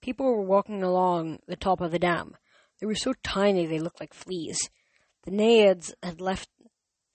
People 0.00 0.26
were 0.26 0.42
walking 0.42 0.82
along 0.82 1.40
the 1.46 1.56
top 1.56 1.80
of 1.80 1.90
the 1.90 1.98
dam. 1.98 2.36
They 2.78 2.86
were 2.86 2.94
so 2.94 3.12
tiny 3.22 3.66
they 3.66 3.78
looked 3.78 4.00
like 4.00 4.14
fleas. 4.14 4.58
The 5.24 5.30
Naiads 5.30 5.94
had 6.02 6.20
left 6.20 6.48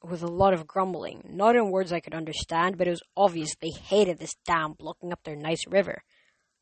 with 0.03 0.21
a 0.21 0.27
lot 0.27 0.53
of 0.53 0.67
grumbling, 0.67 1.23
not 1.27 1.55
in 1.55 1.71
words 1.71 1.91
I 1.91 1.99
could 1.99 2.13
understand, 2.13 2.77
but 2.77 2.87
it 2.87 2.91
was 2.91 3.01
obvious 3.17 3.55
they 3.55 3.71
hated 3.71 4.19
this 4.19 4.35
dam 4.45 4.73
blocking 4.73 5.11
up 5.11 5.23
their 5.23 5.35
nice 5.35 5.65
river. 5.67 6.03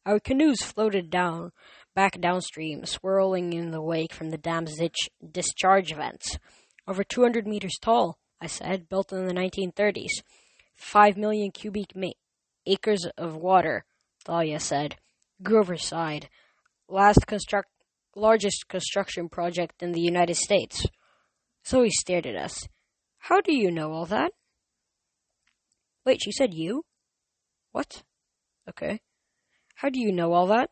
Our 0.06 0.20
canoes 0.20 0.62
floated 0.62 1.10
down, 1.10 1.52
back 1.96 2.20
downstream, 2.20 2.86
swirling 2.86 3.54
in 3.54 3.72
the 3.72 3.82
wake 3.82 4.14
from 4.14 4.30
the 4.30 4.38
dam's 4.38 4.78
discharge 5.32 5.94
vents. 5.94 6.38
Over 6.88 7.04
200 7.04 7.48
meters 7.48 7.78
tall, 7.82 8.18
I 8.44 8.48
said, 8.48 8.90
built 8.90 9.14
in 9.14 9.26
the 9.26 9.34
1930s. 9.34 10.22
Five 10.76 11.16
million 11.16 11.52
cubic 11.52 11.96
ma- 11.96 12.20
acres 12.66 13.08
of 13.18 13.38
water, 13.38 13.86
Thalia 14.26 14.60
said. 14.60 14.98
Grover. 15.42 15.78
Last 16.90 17.26
construct, 17.26 17.70
largest 18.18 18.68
construction 18.68 19.30
project 19.30 19.82
in 19.82 19.94
the 19.94 20.02
United 20.02 20.36
States. 20.36 20.86
Zoe 21.66 21.90
stared 21.90 22.26
at 22.26 22.36
us. 22.36 22.68
How 23.18 23.40
do 23.40 23.56
you 23.56 23.72
know 23.72 23.94
all 23.94 24.06
that? 24.08 24.34
Wait, 26.06 26.20
she 26.22 26.34
said 26.34 26.54
you? 26.54 26.84
What? 27.72 28.04
Okay. 28.70 29.00
How 29.76 29.88
do 29.90 30.02
you 30.02 30.12
know 30.12 30.34
all 30.34 30.48
that? 30.48 30.70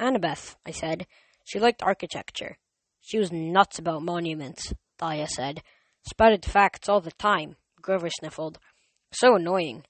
Annabeth, 0.00 0.56
I 0.66 0.72
said. 0.72 1.06
She 1.44 1.60
liked 1.60 1.84
architecture. 1.84 2.58
She 3.00 3.18
was 3.18 3.30
nuts 3.30 3.78
about 3.78 4.02
monuments, 4.02 4.72
Thalia 4.98 5.28
said. 5.28 5.62
Spouted 6.04 6.44
facts 6.44 6.88
all 6.88 7.00
the 7.00 7.12
time, 7.12 7.56
Grover 7.80 8.10
sniffled. 8.10 8.58
So 9.12 9.36
annoying. 9.36 9.84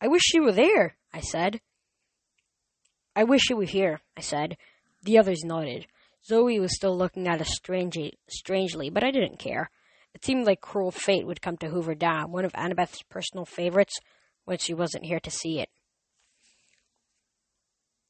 I 0.00 0.08
wish 0.08 0.22
she 0.22 0.40
were 0.40 0.52
there, 0.52 0.96
I 1.12 1.20
said. 1.20 1.60
I 3.14 3.24
wish 3.24 3.42
she 3.42 3.54
were 3.54 3.64
here, 3.64 4.00
I 4.16 4.20
said. 4.20 4.56
The 5.02 5.18
others 5.18 5.42
nodded. 5.44 5.86
Zoe 6.26 6.60
was 6.60 6.74
still 6.74 6.96
looking 6.96 7.26
at 7.26 7.40
us 7.40 7.50
strangely, 7.50 8.18
strangely, 8.28 8.90
but 8.90 9.04
I 9.04 9.10
didn't 9.10 9.38
care. 9.38 9.70
It 10.14 10.24
seemed 10.24 10.46
like 10.46 10.60
cruel 10.60 10.90
fate 10.90 11.26
would 11.26 11.40
come 11.40 11.56
to 11.58 11.68
Hoover 11.68 11.94
Dam, 11.94 12.32
one 12.32 12.44
of 12.44 12.54
Annabeth's 12.54 13.02
personal 13.08 13.44
favorites, 13.44 13.98
when 14.44 14.58
she 14.58 14.74
wasn't 14.74 15.04
here 15.04 15.20
to 15.20 15.30
see 15.30 15.60
it. 15.60 15.68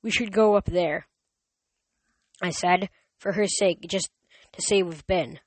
We 0.03 0.11
should 0.11 0.33
go 0.33 0.57
up 0.57 0.65
there, 0.65 1.07
I 2.43 2.51
said, 2.51 2.89
for 3.19 3.33
her 3.33 3.47
sake, 3.47 3.87
just 3.89 4.11
to 4.53 4.63
say 4.63 4.83
we've 4.83 5.07
been. 5.07 5.39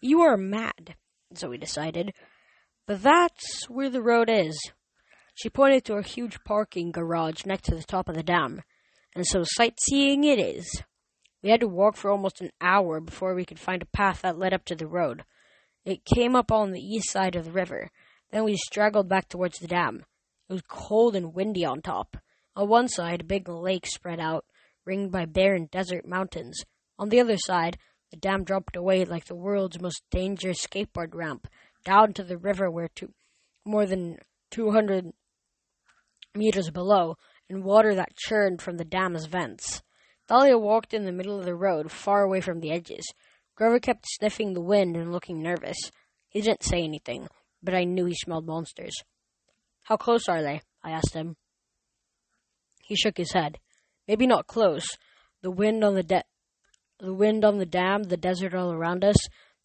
You 0.00 0.22
are 0.22 0.36
mad, 0.36 0.96
Zoe 1.34 1.58
decided. 1.58 2.12
But 2.86 3.02
that's 3.02 3.68
where 3.68 3.90
the 3.90 4.02
road 4.02 4.28
is. 4.30 4.56
She 5.34 5.50
pointed 5.50 5.84
to 5.84 5.94
a 5.96 6.02
huge 6.02 6.38
parking 6.44 6.92
garage 6.92 7.44
next 7.44 7.64
to 7.66 7.74
the 7.74 7.82
top 7.82 8.08
of 8.08 8.14
the 8.14 8.22
dam, 8.22 8.62
and 9.14 9.26
so 9.26 9.42
sightseeing 9.44 10.24
it 10.24 10.38
is. 10.38 10.82
We 11.42 11.50
had 11.50 11.60
to 11.60 11.68
walk 11.68 11.96
for 11.96 12.10
almost 12.10 12.40
an 12.40 12.50
hour 12.60 13.00
before 13.00 13.34
we 13.34 13.44
could 13.44 13.58
find 13.58 13.82
a 13.82 13.86
path 13.86 14.22
that 14.22 14.38
led 14.38 14.54
up 14.54 14.64
to 14.66 14.74
the 14.74 14.86
road. 14.86 15.24
It 15.84 16.04
came 16.04 16.34
up 16.34 16.50
on 16.50 16.72
the 16.72 16.80
east 16.80 17.10
side 17.10 17.36
of 17.36 17.44
the 17.44 17.52
river. 17.52 17.90
Then 18.30 18.44
we 18.44 18.56
straggled 18.56 19.08
back 19.08 19.28
towards 19.28 19.58
the 19.58 19.68
dam. 19.68 20.04
It 20.48 20.52
was 20.52 20.62
cold 20.62 21.14
and 21.14 21.34
windy 21.34 21.64
on 21.64 21.82
top. 21.82 22.16
On 22.56 22.68
one 22.68 22.88
side, 22.88 23.20
a 23.20 23.24
big 23.24 23.48
lake 23.48 23.86
spread 23.86 24.18
out, 24.18 24.44
ringed 24.84 25.12
by 25.12 25.26
barren 25.26 25.68
desert 25.70 26.06
mountains. 26.06 26.64
On 26.98 27.10
the 27.10 27.20
other 27.20 27.36
side, 27.36 27.78
the 28.10 28.16
dam 28.16 28.44
dropped 28.44 28.76
away 28.76 29.04
like 29.04 29.24
the 29.24 29.34
world's 29.34 29.80
most 29.80 30.02
dangerous 30.10 30.64
skateboard 30.64 31.14
ramp 31.14 31.48
down 31.84 32.12
to 32.14 32.22
the 32.22 32.38
river 32.38 32.70
where 32.70 32.88
more 33.64 33.86
than 33.86 34.18
200 34.50 35.12
meters 36.34 36.70
below, 36.70 37.16
and 37.48 37.64
water 37.64 37.94
that 37.94 38.16
churned 38.16 38.60
from 38.60 38.76
the 38.76 38.84
dam's 38.84 39.26
vents. 39.26 39.82
Thalia 40.28 40.58
walked 40.58 40.92
in 40.92 41.04
the 41.04 41.12
middle 41.12 41.38
of 41.38 41.44
the 41.44 41.54
road, 41.54 41.90
far 41.90 42.22
away 42.22 42.40
from 42.40 42.60
the 42.60 42.72
edges. 42.72 43.04
Grover 43.54 43.78
kept 43.78 44.06
sniffing 44.08 44.52
the 44.52 44.60
wind 44.60 44.96
and 44.96 45.12
looking 45.12 45.42
nervous. 45.42 45.78
He 46.28 46.40
didn't 46.40 46.64
say 46.64 46.82
anything, 46.82 47.28
but 47.62 47.74
I 47.74 47.84
knew 47.84 48.04
he 48.06 48.14
smelled 48.14 48.46
monsters. 48.46 48.94
How 49.84 49.96
close 49.96 50.28
are 50.28 50.42
they? 50.42 50.60
I 50.82 50.90
asked 50.90 51.14
him. 51.14 51.36
He 52.82 52.96
shook 52.96 53.16
his 53.16 53.32
head. 53.32 53.58
Maybe 54.06 54.26
not 54.26 54.46
close. 54.46 54.86
The 55.42 55.50
wind 55.50 55.82
on 55.84 55.94
the 55.94 56.02
de- 56.02 56.24
the 56.98 57.14
wind 57.14 57.44
on 57.44 57.58
the 57.58 57.66
dam, 57.66 58.04
the 58.04 58.16
desert 58.16 58.54
all 58.54 58.72
around 58.72 59.04
us. 59.04 59.16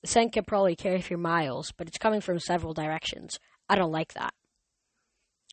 The 0.01 0.07
scent 0.07 0.33
can 0.33 0.43
probably 0.43 0.75
carry 0.75 1.01
for 1.01 1.17
miles, 1.17 1.71
but 1.77 1.87
it's 1.87 1.97
coming 1.97 2.21
from 2.21 2.39
several 2.39 2.73
directions. 2.73 3.39
I 3.69 3.75
don't 3.75 3.91
like 3.91 4.13
that. 4.13 4.33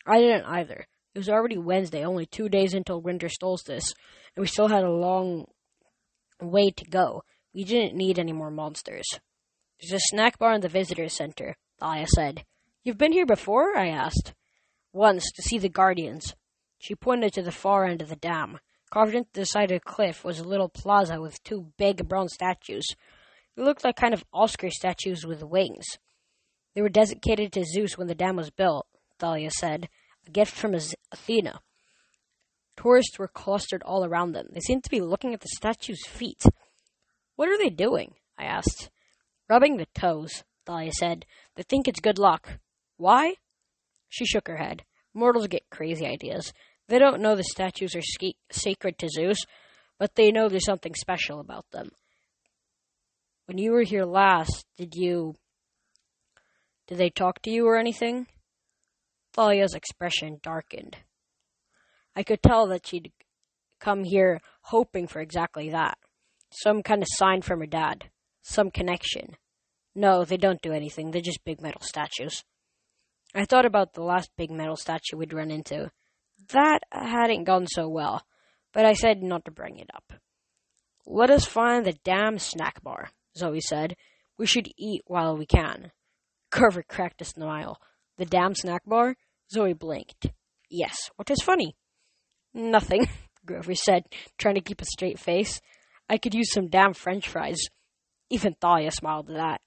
I 0.06 0.20
didn't 0.20 0.46
either. 0.46 0.86
It 1.14 1.18
was 1.18 1.28
already 1.28 1.58
Wednesday, 1.58 2.04
only 2.04 2.26
two 2.26 2.48
days 2.48 2.74
until 2.74 3.00
winter 3.00 3.28
solstice, 3.28 3.92
and 4.34 4.42
we 4.42 4.46
still 4.46 4.68
had 4.68 4.84
a 4.84 4.90
long 4.90 5.46
way 6.40 6.70
to 6.70 6.84
go. 6.84 7.22
We 7.54 7.64
didn't 7.64 7.96
need 7.96 8.18
any 8.18 8.32
more 8.32 8.50
monsters. 8.50 9.06
There's 9.80 10.00
a 10.00 10.06
snack 10.10 10.38
bar 10.38 10.54
in 10.54 10.60
the 10.60 10.68
visitor 10.68 11.08
center, 11.08 11.56
Thalia 11.78 12.06
said. 12.06 12.44
You've 12.82 12.98
been 12.98 13.12
here 13.12 13.26
before? 13.26 13.76
I 13.76 13.88
asked. 13.88 14.32
Once, 14.92 15.30
to 15.32 15.42
see 15.42 15.58
the 15.58 15.68
Guardians. 15.68 16.34
She 16.78 16.94
pointed 16.94 17.32
to 17.34 17.42
the 17.42 17.52
far 17.52 17.84
end 17.84 18.00
of 18.00 18.08
the 18.08 18.16
dam. 18.16 18.58
Carved 18.90 19.14
into 19.14 19.30
the 19.34 19.44
side 19.44 19.70
of 19.70 19.80
the 19.80 19.90
cliff 19.90 20.24
was 20.24 20.38
a 20.38 20.44
little 20.44 20.68
plaza 20.68 21.20
with 21.20 21.42
two 21.42 21.72
big 21.76 22.08
bronze 22.08 22.32
statues. 22.32 22.86
They 23.54 23.62
looked 23.62 23.84
like 23.84 23.96
kind 23.96 24.14
of 24.14 24.24
Oscar 24.32 24.70
statues 24.70 25.26
with 25.26 25.42
wings. 25.42 25.84
They 26.74 26.80
were 26.80 26.88
dedicated 26.88 27.52
to 27.52 27.64
Zeus 27.64 27.98
when 27.98 28.06
the 28.06 28.14
dam 28.14 28.36
was 28.36 28.50
built, 28.50 28.86
Thalia 29.18 29.50
said, 29.50 29.88
a 30.26 30.30
gift 30.30 30.54
from 30.54 30.74
Athena. 30.74 31.60
Tourists 32.76 33.18
were 33.18 33.28
clustered 33.28 33.82
all 33.82 34.04
around 34.04 34.32
them. 34.32 34.46
They 34.52 34.60
seemed 34.60 34.84
to 34.84 34.90
be 34.90 35.00
looking 35.00 35.34
at 35.34 35.40
the 35.40 35.48
statue's 35.48 36.06
feet. 36.06 36.44
What 37.34 37.48
are 37.48 37.58
they 37.58 37.70
doing? 37.70 38.14
I 38.38 38.44
asked. 38.44 38.90
Rubbing 39.48 39.76
the 39.76 39.86
toes, 39.94 40.44
Thalia 40.64 40.92
said. 40.92 41.26
They 41.56 41.64
think 41.64 41.88
it's 41.88 42.00
good 42.00 42.18
luck. 42.18 42.58
Why? 42.96 43.34
She 44.08 44.24
shook 44.24 44.46
her 44.46 44.56
head. 44.56 44.84
Mortals 45.12 45.48
get 45.48 45.68
crazy 45.70 46.06
ideas. 46.06 46.52
They 46.88 46.98
don't 46.98 47.20
know 47.20 47.36
the 47.36 47.44
statues 47.44 47.94
are 47.94 48.02
sk- 48.02 48.36
sacred 48.50 48.98
to 48.98 49.08
Zeus, 49.08 49.38
but 49.98 50.14
they 50.14 50.30
know 50.30 50.48
there's 50.48 50.64
something 50.64 50.94
special 50.94 51.40
about 51.40 51.70
them. 51.70 51.90
When 53.46 53.58
you 53.58 53.72
were 53.72 53.82
here 53.82 54.04
last, 54.04 54.64
did 54.76 54.94
you. 54.94 55.34
Did 56.86 56.98
they 56.98 57.10
talk 57.10 57.42
to 57.42 57.50
you 57.50 57.66
or 57.66 57.76
anything? 57.76 58.26
Thalia's 59.34 59.74
expression 59.74 60.38
darkened. 60.42 60.96
I 62.16 62.22
could 62.22 62.42
tell 62.42 62.66
that 62.68 62.86
she'd 62.86 63.12
come 63.78 64.04
here 64.04 64.40
hoping 64.62 65.06
for 65.06 65.20
exactly 65.20 65.70
that. 65.70 65.98
Some 66.50 66.82
kind 66.82 67.02
of 67.02 67.08
sign 67.10 67.42
from 67.42 67.60
her 67.60 67.66
dad. 67.66 68.10
Some 68.42 68.70
connection. 68.70 69.36
No, 69.94 70.24
they 70.24 70.38
don't 70.38 70.62
do 70.62 70.72
anything. 70.72 71.10
They're 71.10 71.20
just 71.20 71.44
big 71.44 71.60
metal 71.60 71.82
statues. 71.82 72.42
I 73.34 73.44
thought 73.44 73.66
about 73.66 73.92
the 73.92 74.02
last 74.02 74.30
big 74.36 74.50
metal 74.50 74.76
statue 74.76 75.16
we'd 75.16 75.34
run 75.34 75.50
into. 75.50 75.90
That 76.52 76.80
hadn't 76.90 77.44
gone 77.44 77.66
so 77.66 77.88
well, 77.88 78.22
but 78.72 78.84
I 78.84 78.94
said 78.94 79.22
not 79.22 79.44
to 79.44 79.50
bring 79.50 79.78
it 79.78 79.90
up. 79.94 80.12
Let 81.06 81.30
us 81.30 81.44
find 81.44 81.84
the 81.84 81.98
damn 82.04 82.38
snack 82.38 82.82
bar, 82.82 83.10
Zoe 83.36 83.60
said. 83.60 83.96
We 84.38 84.46
should 84.46 84.68
eat 84.76 85.02
while 85.06 85.36
we 85.36 85.46
can. 85.46 85.90
Grover 86.50 86.82
cracked 86.82 87.20
a 87.20 87.24
smile. 87.24 87.78
The 88.16 88.24
damn 88.24 88.54
snack 88.54 88.82
bar? 88.86 89.16
Zoe 89.50 89.72
blinked. 89.72 90.26
Yes, 90.70 91.10
what 91.16 91.30
is 91.30 91.42
funny? 91.42 91.76
Nothing, 92.54 93.08
Grover 93.46 93.74
said, 93.74 94.04
trying 94.38 94.56
to 94.56 94.60
keep 94.60 94.80
a 94.80 94.86
straight 94.86 95.18
face. 95.18 95.60
I 96.08 96.18
could 96.18 96.34
use 96.34 96.52
some 96.52 96.68
damn 96.68 96.94
french 96.94 97.28
fries. 97.28 97.60
Even 98.30 98.54
Thalia 98.54 98.90
smiled 98.90 99.30
at 99.30 99.36
that. 99.36 99.60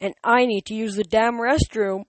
And 0.00 0.14
I 0.24 0.46
need 0.46 0.66
to 0.66 0.74
use 0.74 0.96
the 0.96 1.04
damn 1.04 1.34
restroom. 1.34 2.04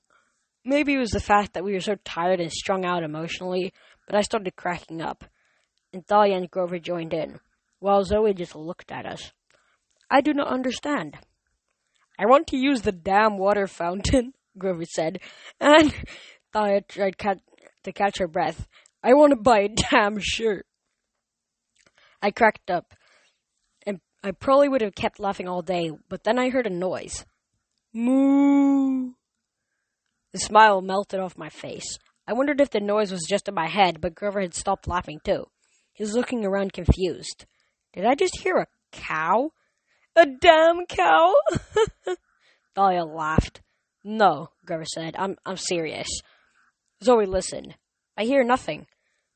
Maybe 0.66 0.94
it 0.94 1.00
was 1.00 1.12
the 1.12 1.20
fact 1.20 1.54
that 1.54 1.64
we 1.64 1.74
were 1.74 1.82
so 1.82 1.96
tired 2.06 2.40
and 2.40 2.52
strung 2.52 2.86
out 2.86 3.04
emotionally, 3.04 3.74
but 4.06 4.16
I 4.16 4.22
started 4.22 4.56
cracking 4.56 5.02
up. 5.02 5.24
And 5.92 6.06
Thalia 6.06 6.38
and 6.38 6.50
Grover 6.50 6.80
joined 6.80 7.14
in, 7.14 7.40
while 7.80 8.04
Zoe 8.04 8.34
just 8.34 8.56
looked 8.56 8.92
at 8.92 9.06
us. 9.06 9.32
I 10.10 10.22
do 10.22 10.34
not 10.34 10.48
understand. 10.48 11.18
I 12.18 12.26
want 12.26 12.48
to 12.48 12.58
use 12.58 12.82
the 12.82 12.92
damn 12.92 13.38
water 13.38 13.68
fountain, 13.68 14.34
Grover 14.58 14.86
said, 14.86 15.20
and 15.60 15.94
Thalia 16.52 16.82
tried 16.82 17.16
to 17.84 17.92
catch 17.92 18.20
her 18.20 18.28
breath. 18.28 18.68
I 19.04 19.14
want 19.14 19.32
to 19.32 19.36
buy 19.36 19.60
a 19.60 19.70
damn 19.70 20.18
shirt. 20.20 20.66
I 22.22 22.32
cracked 22.32 22.72
up, 22.72 22.94
and 23.86 24.00
I 24.24 24.32
probably 24.32 24.70
would 24.70 24.82
have 24.82 24.96
kept 24.96 25.20
laughing 25.20 25.48
all 25.48 25.62
day, 25.62 25.92
but 26.10 26.24
then 26.24 26.40
I 26.40 26.50
heard 26.50 26.68
a 26.68 26.72
noise. 26.72 27.26
Moo! 27.94 29.12
The 30.32 30.40
smile 30.40 30.82
melted 30.82 31.20
off 31.20 31.38
my 31.38 31.50
face. 31.50 32.00
I 32.28 32.34
wondered 32.34 32.62
if 32.62 32.70
the 32.70 32.80
noise 32.80 33.12
was 33.12 33.26
just 33.28 33.48
in 33.48 33.54
my 33.54 33.68
head, 33.68 34.00
but 34.00 34.16
Grover 34.16 34.42
had 34.42 34.54
stopped 34.54 34.88
laughing 34.88 35.20
too. 35.24 35.46
He 35.94 36.04
was 36.04 36.16
looking 36.16 36.46
around 36.46 36.74
confused. 36.74 37.46
Did 37.94 38.06
I 38.06 38.16
just 38.16 38.40
hear 38.40 38.58
a 38.58 38.68
cow? 38.92 39.52
A 40.16 40.26
damn 40.26 40.86
cow? 40.86 41.34
Thalia 42.76 43.04
laughed. 43.04 43.62
No, 44.04 44.50
Grover 44.66 44.86
said. 44.86 45.16
I'm 45.18 45.38
I'm 45.46 45.58
serious. 45.58 46.08
Zoe 47.04 47.26
listened. 47.26 47.76
I 48.18 48.24
hear 48.24 48.44
nothing. 48.44 48.88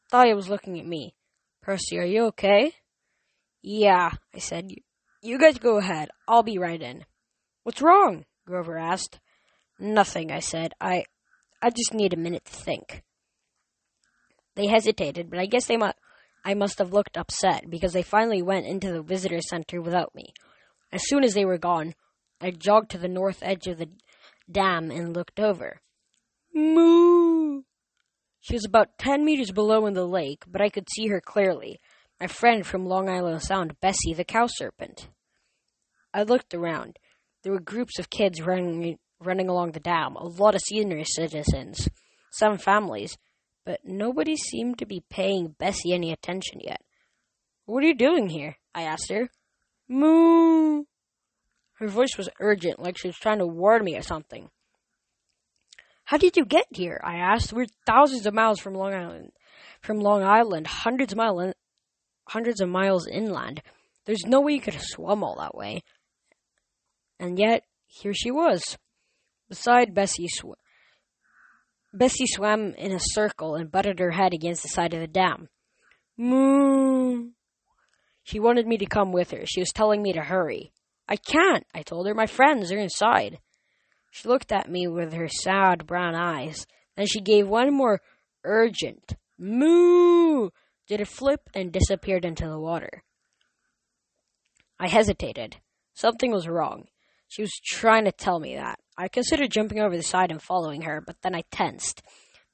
Thalia 0.10 0.36
was 0.36 0.50
looking 0.50 0.80
at 0.80 0.86
me. 0.86 1.16
Percy, 1.62 2.00
are 2.00 2.06
you 2.06 2.26
okay? 2.28 2.72
Yeah, 3.62 4.12
I 4.34 4.40
said. 4.40 4.70
You 5.22 5.38
guys 5.40 5.58
go 5.58 5.78
ahead. 5.78 6.10
I'll 6.28 6.44
be 6.44 6.58
right 6.58 6.82
in. 6.82 7.06
What's 7.64 7.82
wrong? 7.82 8.26
Grover 8.46 8.78
asked. 8.78 9.20
Nothing, 9.80 10.32
I 10.32 10.40
said. 10.40 10.74
I 10.80 11.04
I 11.62 11.70
just 11.70 11.94
need 11.94 12.14
a 12.14 12.18
minute 12.18 12.46
to 12.46 12.52
think. 12.52 13.04
They 14.56 14.68
hesitated, 14.68 15.30
but 15.30 15.40
I 15.40 15.46
guess 15.46 15.66
they 15.66 15.78
must 15.78 15.98
I 16.46 16.54
must 16.54 16.80
have 16.80 16.94
looked 16.94 17.18
upset 17.18 17.70
because 17.70 17.94
they 17.94 18.04
finally 18.04 18.42
went 18.42 18.68
into 18.68 18.92
the 18.92 19.02
visitor 19.02 19.42
center 19.42 19.82
without 19.82 20.16
me. 20.16 20.34
As 20.92 21.02
soon 21.08 21.24
as 21.24 21.34
they 21.34 21.46
were 21.46 21.58
gone, 21.58 21.94
I 22.40 22.52
jogged 22.52 22.92
to 22.92 22.98
the 22.98 23.08
north 23.08 23.40
edge 23.42 23.68
of 23.68 23.78
the 23.80 23.90
dam 24.50 24.90
and 24.90 25.14
looked 25.16 25.40
over. 25.40 25.82
Moo! 26.54 27.64
She 28.40 28.54
was 28.54 28.66
about 28.66 28.98
ten 28.98 29.26
meters 29.26 29.52
below 29.52 29.88
in 29.88 29.94
the 29.94 30.08
lake, 30.08 30.44
but 30.48 30.62
I 30.62 30.70
could 30.70 30.88
see 30.90 31.08
her 31.08 31.20
clearly. 31.20 31.80
My 32.20 32.28
friend 32.28 32.66
from 32.66 32.86
Long 32.86 33.10
Island 33.10 33.44
Sound, 33.44 33.80
Bessie 33.82 34.14
the 34.14 34.24
cow 34.24 34.48
serpent. 34.48 35.10
I 36.14 36.24
looked 36.24 36.54
around. 36.54 36.98
There 37.44 37.52
were 37.52 37.60
groups 37.60 38.00
of 38.00 38.10
kids 38.10 38.42
running 38.42 38.98
running 39.20 39.50
along 39.50 39.72
the 39.72 39.80
dam, 39.80 40.16
a 40.16 40.28
lot 40.28 40.56
of 40.56 40.62
senior 40.62 41.04
citizens. 41.04 41.88
some 42.32 42.58
families, 42.58 43.18
but 43.66 43.80
nobody 43.84 44.36
seemed 44.36 44.78
to 44.78 44.86
be 44.86 45.04
paying 45.10 45.56
Bessie 45.58 45.94
any 45.94 46.12
attention 46.12 46.60
yet. 46.60 46.82
What 47.66 47.84
are 47.84 47.88
you 47.88 47.96
doing 47.96 48.30
here? 48.30 48.58
I 48.76 48.84
asked 48.84 49.10
her. 49.12 49.30
Moo! 49.90 50.84
Her 51.74 51.88
voice 51.88 52.18
was 52.18 52.30
urgent, 52.40 52.80
like 52.80 52.98
she 52.98 53.08
was 53.08 53.18
trying 53.18 53.40
to 53.40 53.48
warn 53.48 53.84
me 53.84 53.96
of 53.96 54.06
something. 54.06 54.50
How 56.06 56.18
did 56.18 56.38
you 56.38 56.46
get 56.46 56.66
here? 56.72 57.02
I 57.04 57.18
asked. 57.18 57.52
We're 57.52 57.66
thousands 57.86 58.26
of 58.26 58.34
miles 58.34 58.60
from 58.60 58.74
Long 58.74 58.94
Island, 58.94 59.32
from 59.82 60.00
Long 60.00 60.24
Island, 60.24 60.66
hundreds 60.68 61.12
of 61.12 61.18
miles, 61.18 61.54
hundreds 62.30 62.62
of 62.62 62.70
miles 62.70 63.08
inland. 63.08 63.62
There's 64.06 64.26
no 64.26 64.40
way 64.40 64.54
you 64.54 64.62
could 64.62 64.76
have 64.76 64.84
swum 64.84 65.24
all 65.24 65.36
that 65.40 65.56
way. 65.56 65.84
And 67.20 67.38
yet, 67.38 67.64
here 67.88 68.14
she 68.14 68.32
was. 68.32 68.78
Beside 69.50 69.94
Bessie, 69.94 70.28
sw- 70.28 70.60
Bessie 71.94 72.28
swam 72.28 72.74
in 72.74 72.92
a 72.92 73.00
circle 73.00 73.56
and 73.56 73.72
butted 73.72 74.00
her 74.00 74.12
head 74.12 74.34
against 74.34 74.62
the 74.64 74.70
side 74.70 74.94
of 74.94 75.00
the 75.00 75.08
dam. 75.08 75.50
Moo! 76.18 77.32
She 78.24 78.40
wanted 78.40 78.68
me 78.68 78.78
to 78.78 78.86
come 78.86 79.12
with 79.12 79.32
her. 79.32 79.46
She 79.46 79.62
was 79.62 79.72
telling 79.72 80.02
me 80.02 80.14
to 80.14 80.22
hurry. 80.22 80.74
I 81.08 81.16
can't, 81.16 81.66
I 81.74 81.82
told 81.82 82.08
her. 82.08 82.14
My 82.14 82.26
friends 82.26 82.72
are 82.72 82.78
inside. 82.78 83.40
She 84.12 84.28
looked 84.28 84.52
at 84.52 84.70
me 84.70 84.88
with 84.88 85.14
her 85.14 85.30
sad 85.30 85.88
brown 85.88 86.16
eyes. 86.16 86.68
Then 86.96 87.06
she 87.06 87.22
gave 87.22 87.48
one 87.48 87.74
more 87.74 88.02
urgent 88.44 89.16
moo, 89.38 90.50
did 90.88 91.02
a 91.02 91.06
flip, 91.06 91.42
and 91.54 91.72
disappeared 91.72 92.26
into 92.26 92.48
the 92.48 92.60
water. 92.60 93.04
I 94.80 94.88
hesitated. 94.88 95.58
Something 95.94 96.32
was 96.32 96.48
wrong. 96.48 96.86
She 97.28 97.42
was 97.42 97.54
trying 97.64 98.06
to 98.06 98.12
tell 98.12 98.40
me 98.40 98.56
that. 98.56 98.80
I 98.98 99.08
considered 99.10 99.52
jumping 99.52 99.80
over 99.80 99.96
the 99.96 100.04
side 100.04 100.32
and 100.32 100.42
following 100.42 100.82
her, 100.84 101.02
but 101.02 101.22
then 101.22 101.36
I 101.36 101.44
tensed. 101.52 102.02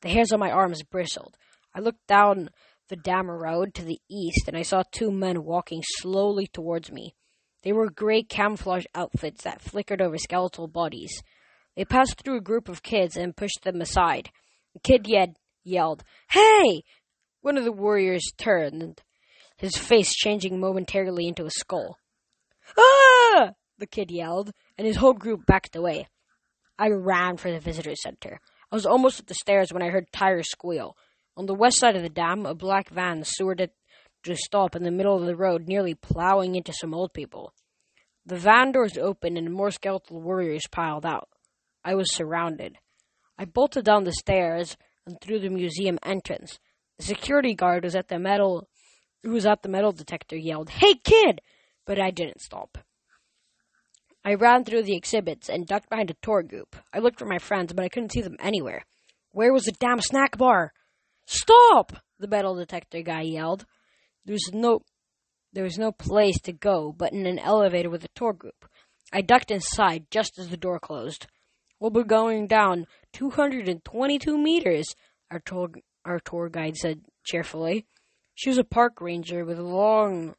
The 0.01 0.09
hairs 0.09 0.31
on 0.31 0.39
my 0.39 0.51
arms 0.51 0.83
bristled. 0.83 1.37
I 1.73 1.79
looked 1.79 2.05
down 2.07 2.49
the 2.89 2.95
dam 2.95 3.29
road 3.29 3.73
to 3.75 3.83
the 3.83 4.01
east 4.09 4.47
and 4.47 4.57
I 4.57 4.63
saw 4.63 4.83
two 4.91 5.11
men 5.11 5.43
walking 5.43 5.81
slowly 5.85 6.47
towards 6.47 6.91
me. 6.91 7.15
They 7.63 7.71
wore 7.71 7.89
gray 7.89 8.23
camouflage 8.23 8.85
outfits 8.93 9.43
that 9.43 9.61
flickered 9.61 10.01
over 10.01 10.17
skeletal 10.17 10.67
bodies. 10.67 11.23
They 11.75 11.85
passed 11.85 12.21
through 12.21 12.37
a 12.37 12.41
group 12.41 12.67
of 12.67 12.83
kids 12.83 13.15
and 13.15 13.35
pushed 13.35 13.63
them 13.63 13.79
aside. 13.79 14.29
The 14.73 14.79
kid 14.79 15.07
yet 15.07 15.37
yelled, 15.63 16.03
Hey! 16.29 16.83
One 17.41 17.57
of 17.57 17.63
the 17.63 17.71
warriors 17.71 18.31
turned, 18.37 19.01
his 19.57 19.75
face 19.77 20.13
changing 20.13 20.59
momentarily 20.59 21.27
into 21.27 21.45
a 21.45 21.51
skull. 21.51 21.97
Ah! 22.77 23.51
The 23.77 23.87
kid 23.87 24.11
yelled, 24.11 24.51
and 24.77 24.87
his 24.87 24.97
whole 24.97 25.13
group 25.13 25.45
backed 25.45 25.75
away. 25.75 26.07
I 26.77 26.89
ran 26.89 27.37
for 27.37 27.51
the 27.51 27.59
visitor 27.59 27.95
center. 27.95 28.39
I 28.71 28.75
was 28.75 28.85
almost 28.85 29.19
at 29.19 29.27
the 29.27 29.35
stairs 29.35 29.71
when 29.71 29.83
I 29.83 29.89
heard 29.89 30.11
tires 30.11 30.49
squeal. 30.49 30.97
On 31.37 31.45
the 31.45 31.53
west 31.53 31.79
side 31.79 31.95
of 31.95 32.01
the 32.01 32.09
dam, 32.09 32.45
a 32.45 32.55
black 32.55 32.89
van 32.89 33.23
swerved 33.23 33.69
to 34.23 34.31
a 34.31 34.35
stop 34.35 34.75
in 34.75 34.83
the 34.83 34.91
middle 34.91 35.15
of 35.15 35.25
the 35.25 35.35
road, 35.35 35.67
nearly 35.67 35.93
plowing 35.93 36.55
into 36.55 36.73
some 36.73 36.93
old 36.93 37.13
people. 37.13 37.53
The 38.25 38.37
van 38.37 38.71
doors 38.71 38.97
opened 38.97 39.37
and 39.37 39.53
more 39.53 39.71
skeletal 39.71 40.21
warriors 40.21 40.63
piled 40.71 41.05
out. 41.05 41.29
I 41.83 41.95
was 41.95 42.13
surrounded. 42.15 42.77
I 43.37 43.45
bolted 43.45 43.85
down 43.85 44.05
the 44.05 44.13
stairs 44.13 44.77
and 45.05 45.19
through 45.19 45.39
the 45.39 45.49
museum 45.49 45.99
entrance. 46.03 46.59
The 46.97 47.03
security 47.03 47.53
guard 47.53 47.83
was 47.83 47.95
at 47.95 48.07
the 48.07 48.19
metal 48.19 48.69
who 49.23 49.31
was 49.31 49.45
at 49.45 49.63
the 49.63 49.69
metal 49.69 49.91
detector 49.91 50.37
yelled, 50.37 50.69
Hey 50.69 50.95
kid! 50.95 51.41
But 51.85 51.99
I 51.99 52.11
didn't 52.11 52.41
stop. 52.41 52.77
I 54.25 54.35
ran 54.35 54.63
through 54.63 54.83
the 54.83 54.95
exhibits 54.95 55.49
and 55.49 55.67
ducked 55.67 55.89
behind 55.89 56.09
a 56.09 56.15
tour 56.21 56.43
group. 56.43 56.75
I 56.93 56.99
looked 56.99 57.19
for 57.19 57.25
my 57.25 57.39
friends, 57.39 57.73
but 57.73 57.83
I 57.83 57.89
couldn't 57.89 58.13
see 58.13 58.21
them 58.21 58.37
anywhere. 58.39 58.85
Where 59.31 59.51
was 59.51 59.63
the 59.63 59.73
damn 59.73 59.99
snack 59.99 60.37
bar? 60.37 60.73
Stop! 61.25 61.93
The 62.19 62.27
metal 62.27 62.55
detector 62.55 63.01
guy 63.01 63.21
yelled. 63.21 63.65
There 64.25 64.33
was 64.33 64.49
no 64.53 64.81
there 65.51 65.63
was 65.63 65.77
no 65.77 65.91
place 65.91 66.39
to 66.41 66.53
go 66.53 66.93
but 66.97 67.13
in 67.13 67.27
an 67.27 67.37
elevator 67.37 67.89
with 67.89 68.03
a 68.03 68.09
tour 68.15 68.33
group. 68.33 68.65
I 69.11 69.21
ducked 69.21 69.51
inside 69.51 70.05
just 70.09 70.39
as 70.39 70.49
the 70.49 70.57
door 70.57 70.79
closed. 70.79 71.27
We'll 71.79 71.91
be 71.91 72.03
going 72.03 72.47
down 72.47 72.87
222 73.11 74.37
meters, 74.37 74.85
our 75.29 75.39
tour, 75.39 75.69
our 76.05 76.19
tour 76.19 76.49
guide 76.49 76.77
said 76.77 77.01
cheerfully. 77.23 77.85
She 78.35 78.49
was 78.49 78.57
a 78.57 78.63
park 78.63 79.01
ranger 79.01 79.45
with 79.45 79.59
long 79.59 80.35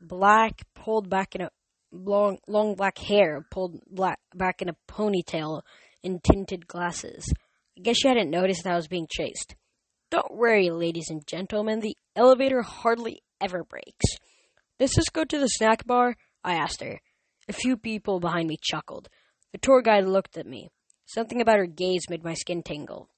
black 0.00 0.62
pulled 0.74 1.08
back 1.08 1.34
in 1.34 1.42
a 1.42 1.50
long 1.92 2.38
long 2.46 2.74
black 2.74 2.98
hair 2.98 3.44
pulled 3.50 3.80
black 3.90 4.18
back 4.34 4.60
in 4.60 4.68
a 4.68 4.76
ponytail 4.88 5.62
and 6.04 6.22
tinted 6.22 6.66
glasses. 6.66 7.32
I 7.78 7.82
guess 7.82 7.96
she 7.98 8.08
hadn't 8.08 8.30
noticed 8.30 8.64
that 8.64 8.72
I 8.72 8.76
was 8.76 8.88
being 8.88 9.08
chased. 9.10 9.54
Don't 10.10 10.36
worry, 10.36 10.70
ladies 10.70 11.10
and 11.10 11.26
gentlemen, 11.26 11.80
the 11.80 11.96
elevator 12.14 12.62
hardly 12.62 13.22
ever 13.40 13.64
breaks. 13.64 14.06
Does 14.78 14.92
this 14.92 15.08
go 15.08 15.24
to 15.24 15.38
the 15.38 15.48
snack 15.48 15.86
bar? 15.86 16.16
I 16.44 16.54
asked 16.54 16.82
her. 16.82 17.00
A 17.48 17.52
few 17.52 17.76
people 17.76 18.20
behind 18.20 18.48
me 18.48 18.56
chuckled. 18.60 19.08
The 19.52 19.58
tour 19.58 19.82
guide 19.82 20.06
looked 20.06 20.36
at 20.36 20.46
me. 20.46 20.68
Something 21.06 21.40
about 21.40 21.58
her 21.58 21.66
gaze 21.66 22.08
made 22.08 22.24
my 22.24 22.34
skin 22.34 22.62
tingle. 22.62 23.08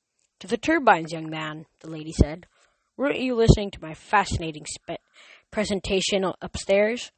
To 0.40 0.46
the 0.46 0.56
turbines, 0.56 1.12
young 1.12 1.28
man, 1.28 1.66
the 1.80 1.90
lady 1.90 2.12
said. 2.12 2.46
Weren't 2.96 3.20
you 3.20 3.34
listening 3.34 3.70
to 3.72 3.82
my 3.82 3.94
fascinating 3.94 4.66
spe- 4.66 5.00
presentation 5.50 6.24
upstairs? 6.40 7.10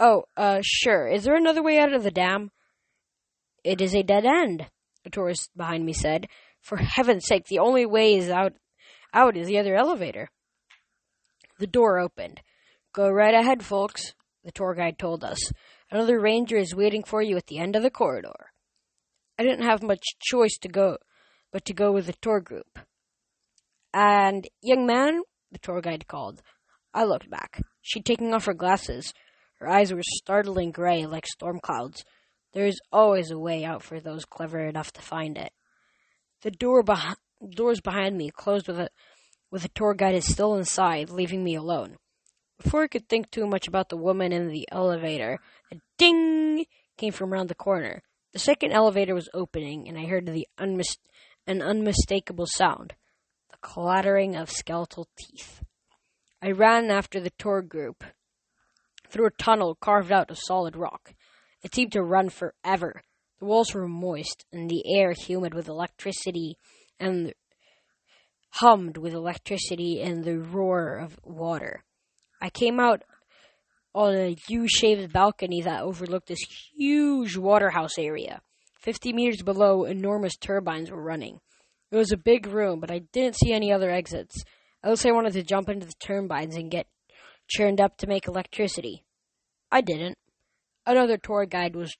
Oh, 0.00 0.24
uh, 0.36 0.60
sure. 0.62 1.08
Is 1.08 1.24
there 1.24 1.36
another 1.36 1.62
way 1.62 1.78
out 1.78 1.92
of 1.92 2.02
the 2.02 2.10
dam? 2.10 2.50
It 3.64 3.80
is 3.80 3.94
a 3.94 4.02
dead 4.02 4.24
end, 4.24 4.66
a 5.04 5.10
tourist 5.10 5.50
behind 5.56 5.84
me 5.84 5.92
said. 5.92 6.28
For 6.60 6.76
heaven's 6.76 7.26
sake, 7.26 7.46
the 7.46 7.58
only 7.58 7.86
way 7.86 8.14
is 8.14 8.30
out 8.30 8.54
out 9.12 9.36
is 9.36 9.46
the 9.46 9.58
other 9.58 9.74
elevator. 9.74 10.28
The 11.58 11.66
door 11.66 11.98
opened. 11.98 12.40
Go 12.92 13.08
right 13.08 13.34
ahead, 13.34 13.64
folks, 13.64 14.14
the 14.44 14.52
tour 14.52 14.74
guide 14.74 14.98
told 14.98 15.24
us. 15.24 15.38
Another 15.90 16.20
ranger 16.20 16.56
is 16.56 16.74
waiting 16.74 17.02
for 17.02 17.22
you 17.22 17.36
at 17.36 17.46
the 17.46 17.58
end 17.58 17.74
of 17.74 17.82
the 17.82 17.90
corridor. 17.90 18.52
I 19.38 19.44
didn't 19.44 19.64
have 19.64 19.82
much 19.82 20.02
choice 20.20 20.58
to 20.58 20.68
go 20.68 20.98
but 21.52 21.64
to 21.64 21.72
go 21.72 21.92
with 21.92 22.06
the 22.06 22.14
tour 22.20 22.40
group. 22.40 22.78
And 23.92 24.46
young 24.62 24.86
man, 24.86 25.22
the 25.50 25.58
tour 25.58 25.80
guide 25.80 26.06
called. 26.06 26.42
I 26.92 27.04
looked 27.04 27.30
back. 27.30 27.60
She'd 27.88 28.04
taken 28.04 28.34
off 28.34 28.44
her 28.44 28.52
glasses. 28.52 29.14
Her 29.60 29.68
eyes 29.68 29.94
were 29.94 30.02
startling 30.02 30.72
gray 30.72 31.06
like 31.06 31.26
storm 31.26 31.58
clouds. 31.58 32.04
There 32.52 32.66
is 32.66 32.80
always 32.92 33.30
a 33.30 33.38
way 33.38 33.64
out 33.64 33.82
for 33.82 33.98
those 33.98 34.26
clever 34.26 34.60
enough 34.60 34.92
to 34.92 35.00
find 35.00 35.38
it. 35.38 35.54
The 36.42 36.50
door 36.50 36.82
behind 36.82 37.16
doors 37.50 37.80
behind 37.80 38.18
me 38.18 38.30
closed 38.30 38.68
with 38.68 38.78
a 38.78 38.90
with 39.50 39.62
the 39.62 39.70
tour 39.70 39.94
guide 39.94 40.22
still 40.22 40.54
inside, 40.54 41.08
leaving 41.08 41.42
me 41.42 41.54
alone. 41.54 41.96
Before 42.62 42.82
I 42.82 42.88
could 42.88 43.08
think 43.08 43.30
too 43.30 43.46
much 43.46 43.66
about 43.66 43.88
the 43.88 43.96
woman 43.96 44.32
in 44.32 44.48
the 44.48 44.68
elevator, 44.70 45.38
a 45.72 45.76
ding 45.96 46.66
came 46.98 47.14
from 47.14 47.32
around 47.32 47.48
the 47.48 47.54
corner. 47.54 48.02
The 48.34 48.38
second 48.38 48.72
elevator 48.72 49.14
was 49.14 49.30
opening, 49.32 49.88
and 49.88 49.96
I 49.96 50.04
heard 50.04 50.26
the 50.26 50.46
unmis- 50.58 50.98
an 51.46 51.62
unmistakable 51.62 52.46
sound 52.46 52.94
the 53.50 53.56
clattering 53.62 54.36
of 54.36 54.50
skeletal 54.50 55.08
teeth. 55.16 55.62
I 56.40 56.52
ran 56.52 56.90
after 56.90 57.20
the 57.20 57.32
tour 57.38 57.62
group 57.62 58.04
through 59.08 59.26
a 59.26 59.42
tunnel 59.42 59.76
carved 59.80 60.12
out 60.12 60.30
of 60.30 60.38
solid 60.38 60.76
rock. 60.76 61.14
It 61.62 61.74
seemed 61.74 61.92
to 61.92 62.02
run 62.02 62.28
forever. 62.28 63.02
The 63.40 63.46
walls 63.46 63.74
were 63.74 63.88
moist, 63.88 64.44
and 64.52 64.68
the 64.68 64.82
air 64.94 65.12
humid 65.12 65.54
with 65.54 65.68
electricity 65.68 66.56
and 66.98 67.34
hummed 68.50 68.96
with 68.96 69.14
electricity 69.14 70.00
and 70.00 70.24
the 70.24 70.38
roar 70.38 70.98
of 70.98 71.18
water. 71.22 71.84
I 72.40 72.50
came 72.50 72.80
out 72.80 73.02
on 73.94 74.14
a 74.14 74.36
U-shaped 74.48 75.12
balcony 75.12 75.62
that 75.62 75.82
overlooked 75.82 76.28
this 76.28 76.44
huge 76.74 77.36
waterhouse 77.36 77.98
area. 77.98 78.42
Fifty 78.78 79.12
meters 79.12 79.42
below, 79.42 79.84
enormous 79.84 80.36
turbines 80.36 80.90
were 80.90 81.02
running. 81.02 81.40
It 81.90 81.96
was 81.96 82.12
a 82.12 82.16
big 82.16 82.46
room, 82.46 82.80
but 82.80 82.90
I 82.90 83.00
didn't 83.12 83.36
see 83.36 83.52
any 83.52 83.72
other 83.72 83.90
exits. 83.90 84.44
Else 84.82 85.04
I 85.04 85.10
wanted 85.10 85.32
to 85.32 85.42
jump 85.42 85.68
into 85.68 85.86
the 85.86 85.94
turbines 86.00 86.56
and 86.56 86.70
get 86.70 86.86
churned 87.48 87.80
up 87.80 87.96
to 87.98 88.06
make 88.06 88.26
electricity. 88.26 89.04
I 89.70 89.80
didn't. 89.80 90.18
Another 90.86 91.18
tour 91.18 91.46
guide 91.46 91.74
was 91.74 91.96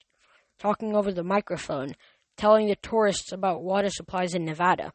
talking 0.57 0.95
over 0.95 1.11
the 1.11 1.23
microphone, 1.23 1.95
telling 2.37 2.67
the 2.67 2.75
tourists 2.75 3.31
about 3.31 3.63
water 3.63 3.89
supplies 3.89 4.33
in 4.33 4.45
Nevada. 4.45 4.93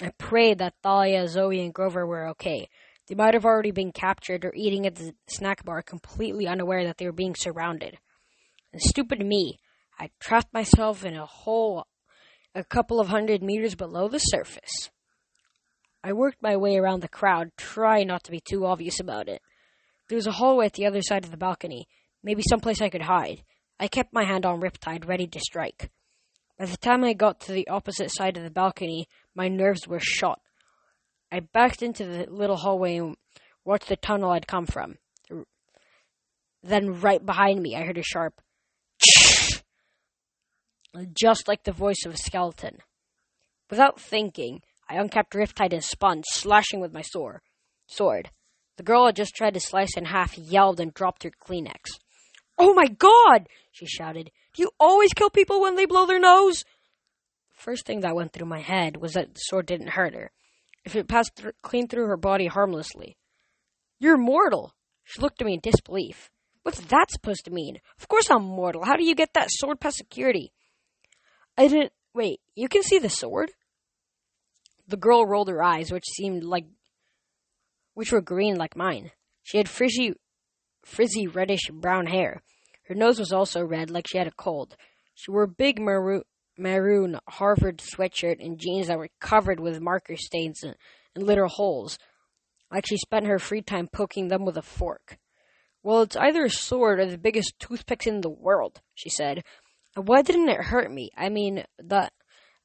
I 0.00 0.10
prayed 0.18 0.58
that 0.58 0.74
Thalia, 0.82 1.28
Zoe, 1.28 1.60
and 1.60 1.72
Grover 1.72 2.06
were 2.06 2.26
okay. 2.28 2.68
They 3.08 3.14
might 3.14 3.34
have 3.34 3.44
already 3.44 3.70
been 3.70 3.92
captured 3.92 4.44
or 4.44 4.52
eating 4.54 4.86
at 4.86 4.96
the 4.96 5.14
snack 5.28 5.64
bar, 5.64 5.82
completely 5.82 6.46
unaware 6.46 6.84
that 6.84 6.98
they 6.98 7.06
were 7.06 7.12
being 7.12 7.34
surrounded. 7.34 7.98
And 8.72 8.80
stupid 8.80 9.24
me, 9.24 9.58
I 9.98 10.10
trapped 10.18 10.52
myself 10.52 11.04
in 11.04 11.14
a 11.16 11.26
hole 11.26 11.86
a 12.54 12.64
couple 12.64 13.00
of 13.00 13.08
hundred 13.08 13.42
meters 13.42 13.74
below 13.74 14.08
the 14.08 14.18
surface. 14.18 14.90
I 16.04 16.12
worked 16.12 16.42
my 16.42 16.56
way 16.56 16.76
around 16.76 17.00
the 17.00 17.08
crowd, 17.08 17.52
trying 17.56 18.08
not 18.08 18.24
to 18.24 18.30
be 18.30 18.40
too 18.40 18.66
obvious 18.66 19.00
about 19.00 19.28
it. 19.28 19.40
There 20.08 20.16
was 20.16 20.26
a 20.26 20.32
hallway 20.32 20.66
at 20.66 20.72
the 20.74 20.86
other 20.86 21.02
side 21.02 21.24
of 21.24 21.30
the 21.30 21.36
balcony, 21.36 21.86
maybe 22.22 22.42
someplace 22.42 22.80
I 22.80 22.88
could 22.88 23.02
hide. 23.02 23.44
I 23.78 23.88
kept 23.88 24.12
my 24.12 24.24
hand 24.24 24.44
on 24.44 24.60
Riptide, 24.60 25.06
ready 25.06 25.26
to 25.26 25.40
strike. 25.40 25.90
By 26.58 26.66
the 26.66 26.76
time 26.76 27.04
I 27.04 27.12
got 27.12 27.40
to 27.40 27.52
the 27.52 27.68
opposite 27.68 28.10
side 28.12 28.36
of 28.36 28.42
the 28.42 28.50
balcony, 28.50 29.08
my 29.34 29.48
nerves 29.48 29.86
were 29.86 30.00
shot. 30.00 30.40
I 31.30 31.40
backed 31.40 31.82
into 31.82 32.04
the 32.04 32.26
little 32.30 32.56
hallway 32.56 32.96
and 32.96 33.16
watched 33.64 33.88
the 33.88 33.96
tunnel 33.96 34.30
I'd 34.30 34.46
come 34.46 34.66
from. 34.66 34.98
Then, 36.62 37.00
right 37.00 37.24
behind 37.24 37.60
me, 37.60 37.74
I 37.74 37.82
heard 37.82 37.98
a 37.98 38.02
sharp 38.02 38.40
just 41.14 41.48
like 41.48 41.64
the 41.64 41.72
voice 41.72 42.04
of 42.06 42.14
a 42.14 42.18
skeleton. 42.18 42.78
Without 43.70 44.00
thinking, 44.00 44.62
I 44.92 44.96
uncapped 44.96 45.32
Riptide 45.32 45.72
and 45.72 45.82
spun, 45.82 46.22
slashing 46.22 46.78
with 46.78 46.92
my 46.92 47.00
sword. 47.00 47.40
Sword. 47.86 48.30
The 48.76 48.82
girl 48.82 49.04
I 49.04 49.12
just 49.12 49.34
tried 49.34 49.54
to 49.54 49.60
slice 49.60 49.96
in 49.96 50.04
half 50.04 50.36
yelled 50.36 50.80
and 50.80 50.92
dropped 50.92 51.22
her 51.22 51.30
Kleenex. 51.30 51.98
Oh 52.58 52.74
my 52.74 52.88
god! 52.88 53.48
she 53.70 53.86
shouted. 53.86 54.30
Do 54.52 54.62
you 54.62 54.70
always 54.78 55.14
kill 55.14 55.30
people 55.30 55.62
when 55.62 55.76
they 55.76 55.86
blow 55.86 56.04
their 56.04 56.20
nose? 56.20 56.64
The 57.56 57.62
first 57.62 57.86
thing 57.86 58.00
that 58.00 58.14
went 58.14 58.34
through 58.34 58.48
my 58.48 58.60
head 58.60 58.98
was 58.98 59.14
that 59.14 59.32
the 59.32 59.40
sword 59.40 59.64
didn't 59.64 59.90
hurt 59.90 60.12
her. 60.12 60.30
If 60.84 60.94
it 60.94 61.08
passed 61.08 61.36
th- 61.36 61.54
clean 61.62 61.88
through 61.88 62.08
her 62.08 62.18
body 62.18 62.48
harmlessly. 62.48 63.16
You're 63.98 64.18
mortal! 64.18 64.74
She 65.04 65.22
looked 65.22 65.40
at 65.40 65.46
me 65.46 65.54
in 65.54 65.60
disbelief. 65.60 66.30
What's 66.64 66.80
that 66.80 67.10
supposed 67.10 67.46
to 67.46 67.50
mean? 67.50 67.78
Of 67.98 68.08
course 68.08 68.30
I'm 68.30 68.44
mortal. 68.44 68.84
How 68.84 68.96
do 68.96 69.04
you 69.04 69.14
get 69.14 69.32
that 69.32 69.48
sword 69.50 69.80
past 69.80 69.96
security? 69.96 70.52
I 71.56 71.68
didn't. 71.68 71.92
Wait, 72.12 72.40
you 72.54 72.68
can 72.68 72.82
see 72.82 72.98
the 72.98 73.08
sword? 73.08 73.52
The 74.86 74.96
girl 74.96 75.26
rolled 75.26 75.48
her 75.48 75.62
eyes, 75.62 75.92
which 75.92 76.04
seemed 76.04 76.44
like. 76.44 76.66
which 77.94 78.12
were 78.12 78.20
green 78.20 78.56
like 78.56 78.76
mine. 78.76 79.10
She 79.42 79.58
had 79.58 79.68
frizzy, 79.68 80.14
frizzy 80.84 81.26
reddish 81.26 81.68
brown 81.72 82.06
hair. 82.06 82.42
Her 82.88 82.94
nose 82.94 83.18
was 83.18 83.32
also 83.32 83.62
red, 83.64 83.90
like 83.90 84.06
she 84.08 84.18
had 84.18 84.26
a 84.26 84.32
cold. 84.32 84.76
She 85.14 85.30
wore 85.30 85.44
a 85.44 85.48
big 85.48 85.80
maroon, 85.80 86.22
maroon 86.58 87.18
Harvard 87.28 87.78
sweatshirt 87.78 88.44
and 88.44 88.58
jeans 88.58 88.88
that 88.88 88.98
were 88.98 89.08
covered 89.20 89.60
with 89.60 89.80
marker 89.80 90.16
stains 90.16 90.62
and, 90.62 90.74
and 91.14 91.24
little 91.24 91.48
holes, 91.48 91.98
like 92.70 92.86
she 92.86 92.96
spent 92.96 93.26
her 93.26 93.38
free 93.38 93.62
time 93.62 93.88
poking 93.92 94.28
them 94.28 94.44
with 94.44 94.56
a 94.56 94.62
fork. 94.62 95.18
Well, 95.82 96.02
it's 96.02 96.16
either 96.16 96.44
a 96.44 96.50
sword 96.50 97.00
or 97.00 97.06
the 97.06 97.18
biggest 97.18 97.58
toothpicks 97.58 98.06
in 98.06 98.20
the 98.20 98.30
world, 98.30 98.80
she 98.94 99.10
said. 99.10 99.42
Why 99.94 100.22
didn't 100.22 100.48
it 100.48 100.60
hurt 100.64 100.90
me? 100.90 101.10
I 101.16 101.28
mean, 101.28 101.64
that. 101.78 102.12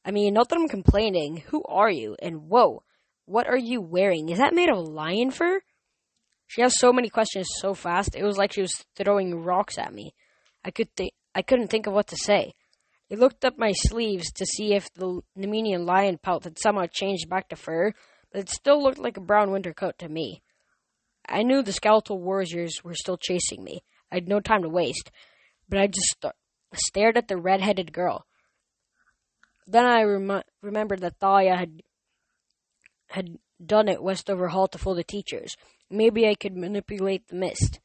I 0.05 0.12
mean, 0.12 0.33
not 0.33 0.49
that 0.49 0.57
I'm 0.57 0.69
complaining. 0.69 1.43
Who 1.47 1.63
are 1.65 1.89
you? 1.89 2.15
And 2.21 2.49
whoa, 2.49 2.83
what 3.25 3.47
are 3.47 3.57
you 3.57 3.81
wearing? 3.81 4.29
Is 4.29 4.39
that 4.39 4.53
made 4.53 4.69
of 4.69 4.77
lion 4.77 5.31
fur? 5.31 5.62
She 6.47 6.62
asked 6.62 6.79
so 6.79 6.93
many 6.93 7.10
questions 7.10 7.47
so 7.60 7.73
fast. 7.73 8.15
It 8.15 8.23
was 8.23 8.38
like 8.38 8.53
she 8.53 8.62
was 8.62 8.86
throwing 8.95 9.43
rocks 9.43 9.77
at 9.77 9.93
me. 9.93 10.13
I 10.63 10.71
could 10.71 10.95
th- 10.95 11.13
I 11.36 11.41
couldn't 11.41 11.67
think 11.67 11.88
of 11.88 11.93
what 11.93 12.07
to 12.07 12.17
say. 12.17 12.53
I 13.12 13.15
looked 13.15 13.45
up 13.45 13.57
my 13.57 13.71
sleeves 13.73 14.31
to 14.33 14.45
see 14.45 14.73
if 14.73 14.91
the 14.93 15.21
Nemean 15.38 15.86
lion 15.86 16.17
pelt 16.17 16.43
had 16.43 16.57
somehow 16.60 16.86
changed 16.91 17.29
back 17.29 17.49
to 17.49 17.55
fur, 17.55 17.93
but 18.31 18.41
it 18.41 18.49
still 18.49 18.81
looked 18.81 18.97
like 18.99 19.17
a 19.17 19.21
brown 19.21 19.51
winter 19.51 19.73
coat 19.73 19.97
to 19.99 20.10
me. 20.10 20.41
I 21.27 21.43
knew 21.43 21.62
the 21.62 21.73
skeletal 21.73 22.19
warriors 22.19 22.81
were 22.83 22.95
still 22.95 23.17
chasing 23.17 23.63
me. 23.63 23.81
I 24.12 24.15
had 24.15 24.27
no 24.27 24.39
time 24.39 24.63
to 24.63 24.69
waste, 24.69 25.12
but 25.69 25.79
I 25.79 25.88
just 25.88 26.15
st- 26.21 26.33
stared 26.73 27.17
at 27.17 27.27
the 27.27 27.38
red-headed 27.38 27.91
girl. 27.91 28.25
Then 29.67 29.86
I 29.86 30.03
rem- 30.03 30.43
remembered 30.62 31.01
that 31.01 31.19
Thalia 31.19 31.56
had 31.56 31.84
had 33.10 33.38
done 33.63 33.88
it 33.88 34.01
Westover 34.01 34.47
Hall 34.49 34.67
to 34.67 34.77
fool 34.77 34.95
the 34.95 35.03
teachers. 35.03 35.56
Maybe 35.89 36.27
I 36.27 36.36
could 36.36 36.56
manipulate 36.56 37.27
the 37.27 37.36
mist. 37.36 37.80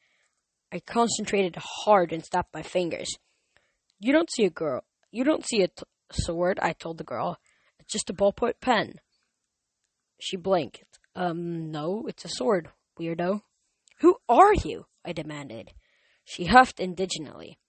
I 0.71 0.79
concentrated 0.79 1.55
hard 1.57 2.11
and 2.11 2.23
stopped 2.23 2.53
my 2.53 2.61
fingers. 2.61 3.09
You 3.99 4.11
don't 4.11 4.31
see 4.31 4.45
a 4.45 4.49
girl. 4.49 4.83
You 5.11 5.23
don't 5.23 5.45
see 5.45 5.61
a 5.61 5.67
t- 5.67 5.83
sword, 6.11 6.59
I 6.61 6.73
told 6.73 6.97
the 6.97 7.03
girl. 7.03 7.37
It's 7.79 7.93
just 7.93 8.09
a 8.09 8.13
ballpoint 8.13 8.59
pen. 8.59 8.95
She 10.19 10.35
blinked. 10.35 10.83
Um, 11.15 11.71
no, 11.71 12.05
it's 12.07 12.25
a 12.25 12.29
sword, 12.29 12.69
weirdo. 12.99 13.41
Who 13.99 14.17
are 14.27 14.53
you? 14.53 14.85
I 15.05 15.13
demanded. 15.13 15.71
She 16.25 16.45
huffed 16.45 16.79
indignantly. 16.79 17.59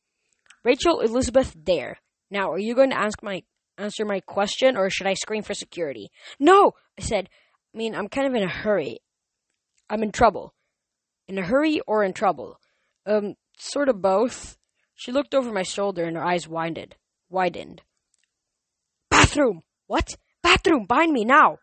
Rachel 0.65 1.01
Elizabeth 1.01 1.55
Dare. 1.63 1.99
Now, 2.31 2.51
are 2.51 2.59
you 2.59 2.75
going 2.75 2.91
to 2.91 2.99
ask 2.99 3.23
my 3.23 3.43
answer 3.79 4.05
my 4.05 4.21
question, 4.21 4.77
or 4.77 4.91
should 4.91 5.07
I 5.07 5.15
scream 5.15 5.43
for 5.43 5.55
security? 5.55 6.11
No, 6.39 6.73
I 6.99 7.03
said. 7.03 7.29
I 7.75 7.79
mean, 7.79 7.95
I'm 7.95 8.09
kind 8.09 8.27
of 8.27 8.35
in 8.35 8.43
a 8.43 8.49
hurry. 8.49 9.01
I'm 9.91 10.03
in 10.03 10.13
trouble. 10.13 10.55
In 11.27 11.39
a 11.39 11.47
hurry 11.47 11.81
or 11.87 12.05
in 12.05 12.13
trouble? 12.13 12.59
Um, 13.07 13.35
sort 13.59 13.89
of 13.89 14.01
both. 14.01 14.57
She 14.95 15.13
looked 15.13 15.35
over 15.35 15.53
my 15.53 15.63
shoulder 15.63 16.05
and 16.05 16.17
her 16.17 16.25
eyes 16.25 16.47
widened. 16.47 16.97
Widened. 17.29 17.83
Bathroom! 19.11 19.63
What? 19.87 20.17
Bathroom! 20.43 20.87
Bind 20.87 21.13
me 21.13 21.25
now! 21.25 21.59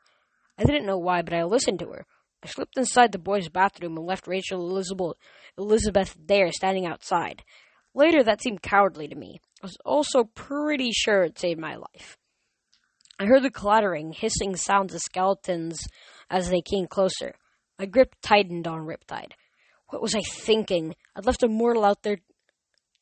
I 0.57 0.63
didn't 0.63 0.85
know 0.85 0.97
why, 0.97 1.21
but 1.21 1.33
I 1.33 1.43
listened 1.43 1.79
to 1.79 1.91
her. 1.91 2.05
I 2.43 2.47
slipped 2.47 2.77
inside 2.77 3.11
the 3.11 3.19
boys' 3.19 3.49
bathroom 3.49 3.97
and 3.97 4.05
left 4.05 4.27
Rachel 4.27 4.59
Elizabeth, 4.59 5.13
Elizabeth 5.57 6.17
there 6.19 6.51
standing 6.51 6.85
outside. 6.85 7.43
Later, 7.93 8.23
that 8.23 8.41
seemed 8.41 8.61
cowardly 8.61 9.07
to 9.07 9.15
me. 9.15 9.39
I 9.61 9.67
was 9.67 9.77
also 9.85 10.23
pretty 10.23 10.91
sure 10.91 11.23
it 11.23 11.37
saved 11.37 11.59
my 11.59 11.75
life. 11.75 12.17
I 13.19 13.25
heard 13.25 13.43
the 13.43 13.51
clattering, 13.51 14.13
hissing 14.13 14.55
sounds 14.55 14.95
of 14.95 15.01
skeletons 15.01 15.87
as 16.29 16.49
they 16.49 16.61
came 16.61 16.87
closer. 16.87 17.35
My 17.77 17.85
grip 17.85 18.15
tightened 18.23 18.67
on 18.67 18.87
Riptide. 18.87 19.33
What 19.89 20.01
was 20.01 20.15
I 20.15 20.21
thinking? 20.21 20.95
I'd 21.15 21.27
left 21.27 21.43
a 21.43 21.47
mortal 21.47 21.85
out 21.85 22.01
there 22.01 22.17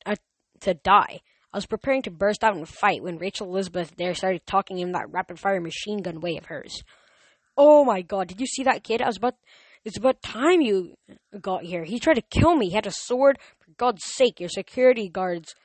uh, 0.06 0.16
to 0.62 0.74
die. 0.74 1.22
I 1.54 1.58
was 1.58 1.66
preparing 1.66 2.02
to 2.04 2.12
burst 2.12 2.44
out 2.44 2.56
and 2.56 2.68
fight 2.68 3.02
when 3.02 3.18
Rachel 3.18 3.48
Elizabeth 3.48 3.94
there 3.98 4.14
started 4.14 4.46
talking 4.46 4.80
in 4.80 4.92
that 4.92 5.10
rapid 5.10 5.40
fire 5.40 5.62
machine 5.62 6.02
gun 6.02 6.20
way 6.20 6.36
of 6.38 6.46
hers. 6.46 6.84
Oh 7.56 7.86
my 7.86 8.02
god, 8.02 8.28
did 8.28 8.42
you 8.42 8.48
see 8.48 8.64
that 8.64 8.84
kid? 8.84 9.02
I 9.02 9.08
was 9.08 9.18
about 9.18 9.36
it's 9.86 9.98
about 9.98 10.22
time 10.22 10.60
you 10.60 10.96
got 11.40 11.64
here. 11.64 11.86
He 11.86 12.00
tried 12.00 12.16
to 12.16 12.22
kill 12.22 12.56
me. 12.56 12.68
He 12.68 12.76
had 12.76 12.86
a 12.86 12.92
sword. 12.92 13.40
For 13.60 13.72
God's 13.78 14.04
sake, 14.04 14.40
your 14.42 14.50
security 14.50 15.08
guards 15.08 15.56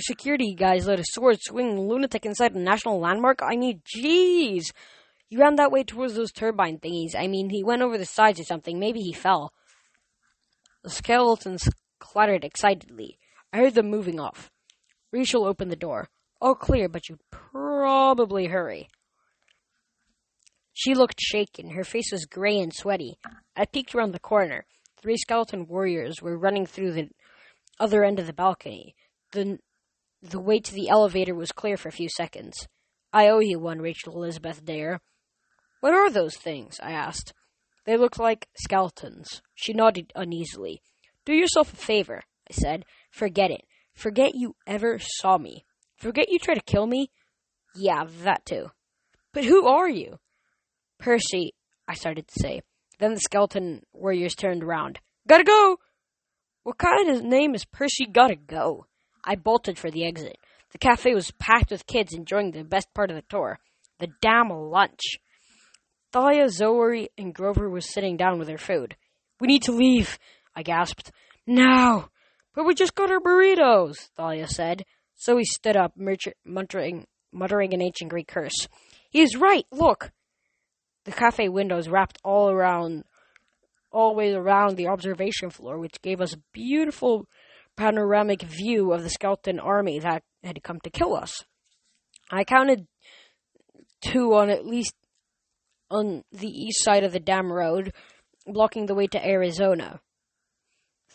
security 0.00 0.54
guys 0.54 0.86
let 0.86 0.98
a 0.98 1.04
sword 1.04 1.38
swinging 1.40 1.88
lunatic 1.88 2.24
inside 2.24 2.54
a 2.54 2.58
national 2.58 2.98
landmark? 2.98 3.42
I 3.42 3.56
mean, 3.56 3.82
jeez. 3.94 4.72
He 5.28 5.36
ran 5.36 5.56
that 5.56 5.70
way 5.70 5.84
towards 5.84 6.14
those 6.14 6.32
turbine 6.32 6.78
thingies. 6.78 7.14
I 7.16 7.26
mean, 7.26 7.50
he 7.50 7.64
went 7.64 7.82
over 7.82 7.98
the 7.98 8.06
sides 8.06 8.40
or 8.40 8.44
something. 8.44 8.78
Maybe 8.78 9.00
he 9.00 9.12
fell. 9.12 9.52
The 10.82 10.90
skeletons 10.90 11.68
clattered 11.98 12.44
excitedly. 12.44 13.18
I 13.52 13.58
heard 13.58 13.74
them 13.74 13.90
moving 13.90 14.18
off. 14.18 14.50
Rachel 15.12 15.44
opened 15.44 15.70
the 15.70 15.76
door. 15.76 16.08
All 16.40 16.54
clear, 16.54 16.88
but 16.88 17.08
you'd 17.08 17.20
probably 17.30 18.46
hurry. 18.46 18.88
She 20.72 20.94
looked 20.94 21.20
shaken. 21.20 21.70
Her 21.70 21.84
face 21.84 22.10
was 22.10 22.24
gray 22.24 22.58
and 22.58 22.72
sweaty. 22.74 23.18
I 23.54 23.66
peeked 23.66 23.94
around 23.94 24.12
the 24.12 24.18
corner. 24.18 24.64
Three 25.00 25.16
skeleton 25.16 25.66
warriors 25.66 26.22
were 26.22 26.38
running 26.38 26.66
through 26.66 26.92
the 26.92 27.10
other 27.78 28.04
end 28.04 28.18
of 28.18 28.26
the 28.26 28.32
balcony. 28.32 28.94
The 29.32 29.58
the 30.22 30.40
way 30.40 30.60
to 30.60 30.72
the 30.72 30.88
elevator 30.88 31.34
was 31.34 31.52
clear 31.52 31.76
for 31.76 31.88
a 31.88 31.92
few 31.92 32.08
seconds. 32.08 32.68
I 33.12 33.28
owe 33.28 33.40
you 33.40 33.58
one, 33.58 33.80
Rachel 33.80 34.14
Elizabeth 34.14 34.64
Dare. 34.64 35.00
What 35.80 35.92
are 35.92 36.10
those 36.10 36.36
things? 36.36 36.78
I 36.82 36.92
asked. 36.92 37.34
They 37.84 37.96
looked 37.96 38.18
like 38.18 38.48
skeletons. 38.56 39.42
She 39.54 39.72
nodded 39.72 40.12
uneasily. 40.14 40.80
Do 41.24 41.34
yourself 41.34 41.72
a 41.72 41.76
favor, 41.76 42.22
I 42.48 42.52
said. 42.52 42.84
Forget 43.10 43.50
it. 43.50 43.62
Forget 43.94 44.34
you 44.34 44.54
ever 44.66 44.98
saw 45.00 45.38
me. 45.38 45.64
Forget 45.96 46.30
you 46.30 46.38
tried 46.38 46.54
to 46.54 46.62
kill 46.62 46.86
me? 46.86 47.10
Yeah, 47.74 48.04
that 48.22 48.46
too. 48.46 48.70
But 49.32 49.44
who 49.44 49.66
are 49.66 49.88
you? 49.88 50.18
Percy, 50.98 51.54
I 51.88 51.94
started 51.94 52.28
to 52.28 52.40
say. 52.40 52.62
Then 52.98 53.14
the 53.14 53.20
skeleton 53.20 53.82
warriors 53.92 54.34
turned 54.34 54.62
around. 54.62 55.00
Gotta 55.26 55.44
go! 55.44 55.78
What 56.62 56.78
kind 56.78 57.10
of 57.10 57.24
name 57.24 57.54
is 57.54 57.64
Percy 57.64 58.06
Gotta 58.06 58.36
Go? 58.36 58.86
I 59.24 59.36
bolted 59.36 59.78
for 59.78 59.90
the 59.90 60.04
exit. 60.04 60.38
The 60.72 60.78
cafe 60.78 61.14
was 61.14 61.30
packed 61.32 61.70
with 61.70 61.86
kids 61.86 62.14
enjoying 62.14 62.50
the 62.50 62.64
best 62.64 62.92
part 62.94 63.10
of 63.10 63.16
the 63.16 63.24
tour 63.28 63.58
the 63.98 64.08
damn 64.20 64.48
lunch. 64.48 65.00
Thalia, 66.12 66.48
Zoe, 66.48 67.08
and 67.16 67.32
Grover 67.32 67.70
were 67.70 67.80
sitting 67.80 68.16
down 68.16 68.38
with 68.38 68.48
their 68.48 68.58
food. 68.58 68.96
We 69.40 69.46
need 69.46 69.62
to 69.62 69.72
leave, 69.72 70.18
I 70.56 70.62
gasped. 70.62 71.12
Now! 71.46 72.10
But 72.54 72.64
we 72.64 72.74
just 72.74 72.96
got 72.96 73.10
our 73.10 73.20
burritos, 73.20 74.10
Thalia 74.16 74.48
said. 74.48 74.84
Zoe 75.20 75.44
stood 75.44 75.76
up, 75.76 75.92
muttering, 75.96 77.06
muttering 77.32 77.72
an 77.72 77.80
ancient 77.80 78.10
Greek 78.10 78.26
curse. 78.26 78.66
He 79.10 79.22
is 79.22 79.36
right, 79.36 79.66
look! 79.70 80.10
The 81.04 81.12
cafe 81.12 81.48
windows 81.48 81.88
wrapped 81.88 82.18
all 82.24 82.50
around, 82.50 83.04
all 83.92 84.10
the 84.10 84.16
way 84.16 84.32
around 84.32 84.76
the 84.76 84.88
observation 84.88 85.50
floor, 85.50 85.78
which 85.78 86.02
gave 86.02 86.20
us 86.20 86.34
beautiful 86.52 87.26
panoramic 87.76 88.42
view 88.42 88.92
of 88.92 89.02
the 89.02 89.10
skeleton 89.10 89.58
army 89.58 89.98
that 89.98 90.22
had 90.42 90.62
come 90.62 90.80
to 90.80 90.90
kill 90.90 91.14
us. 91.14 91.44
I 92.30 92.44
counted 92.44 92.86
two 94.00 94.34
on 94.34 94.50
at 94.50 94.66
least 94.66 94.94
on 95.90 96.24
the 96.32 96.48
east 96.48 96.82
side 96.82 97.04
of 97.04 97.12
the 97.12 97.20
dam 97.20 97.52
road, 97.52 97.92
blocking 98.46 98.86
the 98.86 98.94
way 98.94 99.06
to 99.08 99.26
Arizona. 99.26 100.00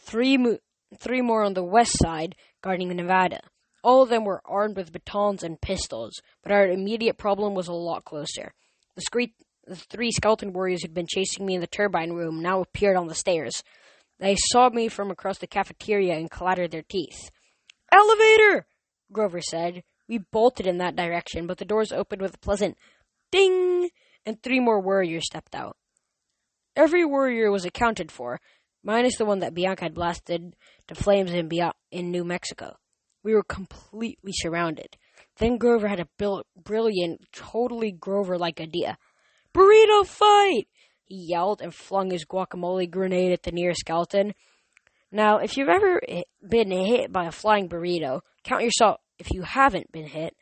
Three, 0.06 0.38
mo- 0.38 0.60
three 1.00 1.22
more 1.22 1.44
on 1.44 1.54
the 1.54 1.64
west 1.64 1.98
side, 1.98 2.36
guarding 2.62 2.88
the 2.88 2.96
Nevada. 2.96 3.40
All 3.84 4.04
of 4.04 4.10
them 4.10 4.24
were 4.24 4.42
armed 4.46 4.78
with 4.78 4.92
batons 4.92 5.44
and 5.44 5.60
pistols, 5.60 6.14
but 6.44 6.52
our 6.52 6.68
immediate 6.68 7.18
problem 7.18 7.56
was 7.56 7.68
a 7.68 7.74
lot 7.74 8.06
closer. 8.06 8.54
The, 8.96 9.02
scree- 9.02 9.36
the 9.66 9.76
three 9.76 10.12
skeleton 10.12 10.54
warriors 10.54 10.82
who'd 10.84 10.94
been 10.94 11.08
chasing 11.08 11.46
me 11.46 11.56
in 11.56 11.62
the 11.62 11.68
turbine 11.68 12.12
room 12.12 12.42
now 12.42 12.62
appeared 12.62 12.98
on 12.98 13.08
the 13.08 13.16
stairs. 13.16 13.64
They 14.20 14.36
saw 14.38 14.70
me 14.70 14.88
from 14.88 15.12
across 15.12 15.38
the 15.38 15.48
cafeteria 15.48 16.16
and 16.16 16.30
clattered 16.30 16.72
their 16.72 16.84
teeth. 16.84 17.30
Elevator! 17.92 18.66
Grover 19.12 19.42
said. 19.42 19.84
We 20.08 20.20
bolted 20.20 20.68
in 20.68 20.78
that 20.78 20.96
direction, 20.96 21.48
but 21.48 21.58
the 21.58 21.66
doors 21.66 21.92
opened 21.92 22.22
with 22.22 22.36
a 22.36 22.40
pleasant 22.40 22.78
ding, 23.32 23.90
and 24.26 24.42
three 24.42 24.60
more 24.60 24.80
warriors 24.80 25.26
stepped 25.26 25.54
out. 25.54 25.78
Every 26.76 27.06
warrior 27.06 27.52
was 27.52 27.66
accounted 27.66 28.12
for, 28.12 28.40
minus 28.84 29.18
the 29.18 29.26
one 29.26 29.40
that 29.40 29.54
Bianca 29.54 29.86
had 29.86 29.94
blasted 29.94 30.56
to 30.88 30.96
flames 30.96 31.32
in, 31.32 31.50
in 31.92 32.12
New 32.12 32.24
Mexico. 32.24 32.78
We 33.24 33.34
were 33.34 33.44
completely 33.44 34.32
surrounded. 34.34 34.96
Then 35.38 35.58
Grover 35.58 35.88
had 35.88 36.00
a 36.00 36.08
brilliant, 36.64 37.22
totally 37.34 37.92
Grover 37.92 38.38
like 38.38 38.62
idea. 38.62 38.98
Burrito 39.54 40.06
fight! 40.06 40.68
He 41.08 41.28
yelled 41.30 41.62
and 41.62 41.74
flung 41.74 42.12
his 42.12 42.26
guacamole 42.26 42.90
grenade 42.90 43.32
at 43.32 43.44
the 43.44 43.52
nearest 43.52 43.80
skeleton. 43.80 44.34
Now, 45.10 45.38
if 45.38 45.56
you've 45.56 45.70
ever 45.70 46.02
been 46.48 46.70
hit 46.70 47.14
by 47.14 47.26
a 47.26 47.32
flying 47.32 47.70
burrito, 47.70 48.22
count 48.44 48.64
yourself, 48.64 49.00
if 49.18 49.32
you 49.32 49.44
haven't 49.44 49.92
been 49.92 50.08
hit, 50.08 50.36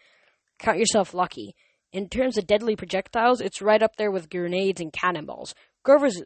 count 0.58 0.80
yourself 0.80 1.14
lucky. 1.14 1.56
In 1.94 2.10
terms 2.10 2.38
of 2.38 2.48
deadly 2.48 2.76
projectiles, 2.76 3.42
it's 3.42 3.62
right 3.62 3.82
up 3.82 3.96
there 3.96 4.10
with 4.10 4.30
grenades 4.30 4.82
and 4.82 4.92
cannonballs. 4.92 5.54
Grover's 5.84 6.24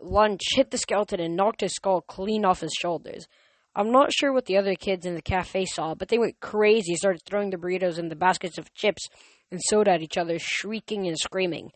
lunge 0.00 0.40
hit 0.54 0.70
the 0.70 0.78
skeleton 0.78 1.20
and 1.20 1.36
knocked 1.36 1.60
his 1.60 1.74
skull 1.74 2.00
clean 2.00 2.46
off 2.46 2.60
his 2.60 2.72
shoulders. 2.72 3.28
I'm 3.76 3.92
not 3.92 4.12
sure 4.12 4.32
what 4.32 4.46
the 4.46 4.56
other 4.56 4.74
kids 4.74 5.04
in 5.04 5.14
the 5.14 5.22
cafe 5.22 5.66
saw, 5.66 5.94
but 5.94 6.08
they 6.08 6.18
went 6.18 6.40
crazy, 6.40 6.96
started 6.96 7.22
throwing 7.26 7.50
the 7.50 7.58
burritos 7.58 7.98
and 7.98 8.10
the 8.10 8.16
baskets 8.16 8.56
of 8.56 8.72
chips 8.72 9.06
and 9.50 9.60
soda 9.62 9.92
at 9.92 10.02
each 10.02 10.16
other, 10.16 10.38
shrieking 10.38 11.06
and 11.06 11.18
screaming. 11.18 11.70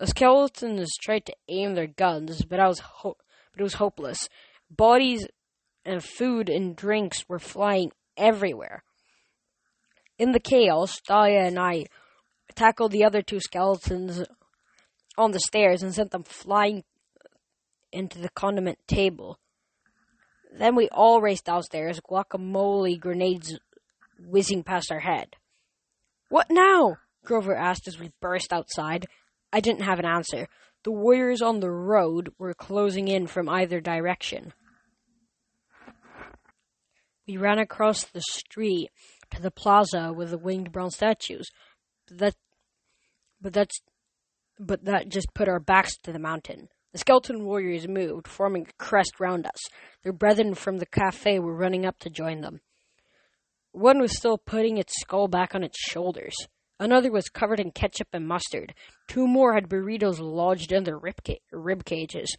The 0.00 0.06
skeletons 0.06 0.96
tried 0.96 1.26
to 1.26 1.36
aim 1.46 1.74
their 1.74 1.86
guns, 1.86 2.42
but 2.42 2.58
I 2.58 2.68
was 2.68 2.78
ho- 2.78 3.18
but 3.52 3.60
it 3.60 3.62
was 3.62 3.74
hopeless. 3.74 4.30
Bodies 4.70 5.28
and 5.84 6.02
food 6.02 6.48
and 6.48 6.74
drinks 6.74 7.28
were 7.28 7.38
flying 7.38 7.92
everywhere. 8.16 8.82
In 10.18 10.32
the 10.32 10.40
chaos, 10.40 11.00
Thalia 11.06 11.40
and 11.40 11.58
I 11.58 11.84
tackled 12.54 12.92
the 12.92 13.04
other 13.04 13.20
two 13.20 13.40
skeletons 13.40 14.24
on 15.18 15.32
the 15.32 15.40
stairs 15.40 15.82
and 15.82 15.94
sent 15.94 16.12
them 16.12 16.22
flying 16.22 16.82
into 17.92 18.18
the 18.18 18.30
condiment 18.30 18.78
table. 18.88 19.38
Then 20.50 20.76
we 20.76 20.88
all 20.88 21.20
raced 21.20 21.44
downstairs, 21.44 22.00
guacamole 22.00 22.98
grenades 22.98 23.58
whizzing 24.18 24.62
past 24.62 24.90
our 24.90 25.00
head. 25.00 25.36
What 26.30 26.46
now? 26.50 26.96
Grover 27.22 27.54
asked 27.54 27.86
as 27.86 27.98
we 27.98 28.12
burst 28.22 28.50
outside. 28.50 29.06
I 29.52 29.60
didn't 29.60 29.82
have 29.82 29.98
an 29.98 30.06
answer. 30.06 30.48
The 30.84 30.92
warriors 30.92 31.42
on 31.42 31.60
the 31.60 31.70
road 31.70 32.30
were 32.38 32.54
closing 32.54 33.08
in 33.08 33.26
from 33.26 33.48
either 33.48 33.80
direction. 33.80 34.52
We 37.26 37.36
ran 37.36 37.58
across 37.58 38.04
the 38.04 38.22
street 38.22 38.90
to 39.34 39.42
the 39.42 39.50
plaza 39.50 40.12
with 40.12 40.30
the 40.30 40.38
winged 40.38 40.72
bronze 40.72 40.96
statues. 40.96 41.48
That, 42.10 42.34
but 43.40 43.52
that's, 43.52 43.80
but 44.58 44.84
that 44.84 45.08
just 45.08 45.34
put 45.34 45.48
our 45.48 45.60
backs 45.60 45.96
to 46.04 46.12
the 46.12 46.18
mountain. 46.18 46.68
The 46.92 46.98
skeleton 46.98 47.44
warriors 47.44 47.86
moved, 47.86 48.26
forming 48.26 48.66
a 48.68 48.82
crest 48.82 49.20
round 49.20 49.46
us. 49.46 49.68
Their 50.02 50.12
brethren 50.12 50.54
from 50.54 50.78
the 50.78 50.86
cafe 50.86 51.38
were 51.38 51.54
running 51.54 51.86
up 51.86 51.98
to 52.00 52.10
join 52.10 52.40
them. 52.40 52.60
One 53.72 54.00
was 54.00 54.16
still 54.16 54.38
putting 54.38 54.78
its 54.78 55.00
skull 55.00 55.28
back 55.28 55.54
on 55.54 55.62
its 55.62 55.78
shoulders. 55.78 56.34
Another 56.80 57.12
was 57.12 57.28
covered 57.28 57.60
in 57.60 57.72
ketchup 57.72 58.08
and 58.14 58.26
mustard. 58.26 58.72
Two 59.06 59.26
more 59.28 59.52
had 59.52 59.68
burritos 59.68 60.18
lodged 60.18 60.72
in 60.72 60.84
their 60.84 60.98
rib, 60.98 61.22
ca- 61.24 61.42
rib 61.52 61.84
cages. 61.84 62.34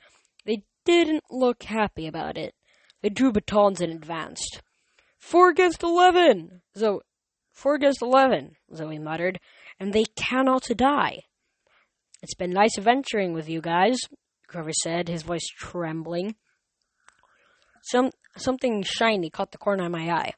They 0.45 0.63
didn't 0.83 1.23
look 1.29 1.61
happy 1.61 2.07
about 2.07 2.37
it. 2.37 2.55
They 3.03 3.09
drew 3.09 3.31
batons 3.31 3.81
and 3.81 3.93
advanced. 3.93 4.61
Four 5.19 5.49
against 5.49 5.83
eleven! 5.83 6.63
Zoe, 6.75 7.01
four 7.51 7.75
against 7.75 8.01
eleven, 8.01 8.55
Zoe 8.75 8.97
muttered, 8.97 9.39
and 9.79 9.93
they 9.93 10.05
cannot 10.15 10.63
die. 10.75 11.19
It's 12.23 12.33
been 12.33 12.49
nice 12.49 12.79
adventuring 12.79 13.33
with 13.33 13.47
you 13.47 13.61
guys, 13.61 13.99
Grover 14.47 14.73
said, 14.73 15.07
his 15.07 15.21
voice 15.21 15.47
trembling. 15.59 16.35
Some 17.83 18.09
something 18.35 18.83
shiny 18.83 19.29
caught 19.29 19.51
the 19.51 19.59
corner 19.59 19.85
of 19.85 19.91
my 19.91 20.09
eye. 20.09 20.33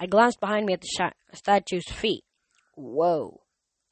I 0.00 0.06
glanced 0.06 0.40
behind 0.40 0.66
me 0.66 0.72
at 0.72 0.80
the 0.80 1.12
statue's 1.32 1.86
feet. 1.86 2.24
Whoa, 2.76 3.40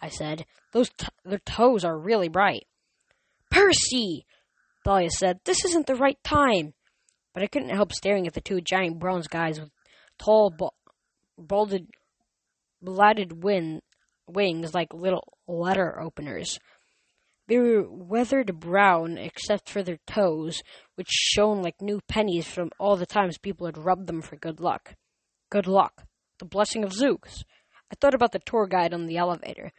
I 0.03 0.09
said. 0.09 0.45
Those 0.73 0.91
t- 0.91 1.07
their 1.25 1.39
toes 1.39 1.85
are 1.85 1.97
really 1.97 2.29
bright. 2.29 2.67
Percy, 3.51 4.27
Thalia 4.85 5.11
said. 5.11 5.39
This 5.45 5.65
isn't 5.65 5.87
the 5.87 5.95
right 5.95 6.19
time. 6.25 6.75
But 7.33 7.43
I 7.43 7.47
couldn't 7.47 7.71
help 7.71 7.93
staring 7.93 8.27
at 8.27 8.35
the 8.35 8.41
two 8.41 8.61
giant 8.61 8.99
bronze 8.99 9.29
guys 9.29 9.59
with 9.59 9.71
tall, 10.19 10.55
balded, 11.39 11.89
bladed 12.83 13.43
win- 13.43 13.81
wings 14.27 14.75
like 14.75 14.93
little 14.93 15.33
letter 15.47 16.01
openers. 16.01 16.59
They 17.49 17.59
were 17.59 17.89
weathered 17.89 18.61
brown 18.61 19.19
except 19.19 19.69
for 19.69 19.83
their 19.83 19.99
toes, 20.07 20.63
which 20.97 21.09
shone 21.09 21.63
like 21.63 21.81
new 21.81 22.01
pennies 22.09 22.47
from 22.47 22.71
all 22.79 22.97
the 22.97 23.07
times 23.07 23.39
people 23.39 23.67
had 23.67 23.79
rubbed 23.79 24.07
them 24.07 24.23
for 24.23 24.37
good 24.37 24.61
luck. 24.61 24.95
Good 25.51 25.67
luck. 25.67 26.05
The 26.39 26.45
blessing 26.45 26.85
of 26.85 26.93
Zeus. 26.93 27.45
I 27.91 27.95
thought 28.01 28.15
about 28.15 28.33
the 28.33 28.39
tour 28.39 28.67
guide 28.67 28.95
on 28.95 29.07
the 29.07 29.17
elevator. 29.19 29.73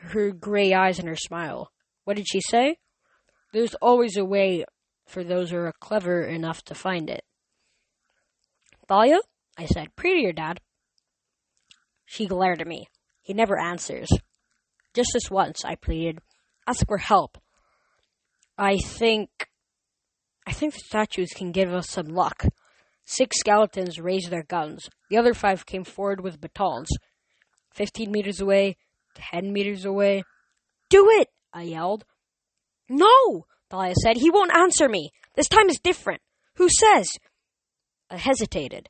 Her 0.00 0.30
gray 0.30 0.72
eyes 0.72 0.98
and 0.98 1.08
her 1.08 1.16
smile. 1.16 1.70
What 2.04 2.16
did 2.16 2.28
she 2.28 2.40
say? 2.40 2.76
There's 3.52 3.74
always 3.76 4.16
a 4.16 4.24
way 4.24 4.64
for 5.06 5.24
those 5.24 5.50
who 5.50 5.56
are 5.56 5.72
clever 5.80 6.22
enough 6.22 6.62
to 6.64 6.74
find 6.74 7.08
it. 7.10 7.24
Thalia? 8.88 9.18
I 9.58 9.66
said. 9.66 9.94
Prettier, 9.96 10.32
Dad. 10.32 10.60
She 12.06 12.26
glared 12.26 12.60
at 12.60 12.66
me. 12.66 12.86
He 13.22 13.34
never 13.34 13.60
answers. 13.60 14.08
Just 14.94 15.10
this 15.12 15.30
once, 15.30 15.64
I 15.64 15.74
pleaded. 15.74 16.18
Ask 16.66 16.86
for 16.86 16.98
help. 16.98 17.38
I 18.56 18.78
think. 18.78 19.30
I 20.46 20.52
think 20.52 20.74
the 20.74 20.80
statues 20.80 21.30
can 21.36 21.52
give 21.52 21.72
us 21.72 21.90
some 21.90 22.06
luck. 22.06 22.46
Six 23.04 23.38
skeletons 23.40 24.00
raised 24.00 24.30
their 24.30 24.42
guns. 24.42 24.88
The 25.10 25.18
other 25.18 25.34
five 25.34 25.66
came 25.66 25.84
forward 25.84 26.20
with 26.20 26.40
batons. 26.40 26.88
Fifteen 27.72 28.10
meters 28.10 28.40
away, 28.40 28.76
ten 29.18 29.52
meters 29.52 29.84
away. 29.84 30.22
Do 30.90 31.08
it! 31.10 31.28
I 31.52 31.62
yelled. 31.62 32.04
No! 32.88 33.46
Thalia 33.70 33.94
said. 34.02 34.16
He 34.16 34.30
won't 34.30 34.54
answer 34.54 34.88
me. 34.88 35.10
This 35.34 35.48
time 35.48 35.68
is 35.68 35.78
different. 35.82 36.22
Who 36.56 36.68
says? 36.68 37.08
I 38.10 38.16
hesitated. 38.16 38.88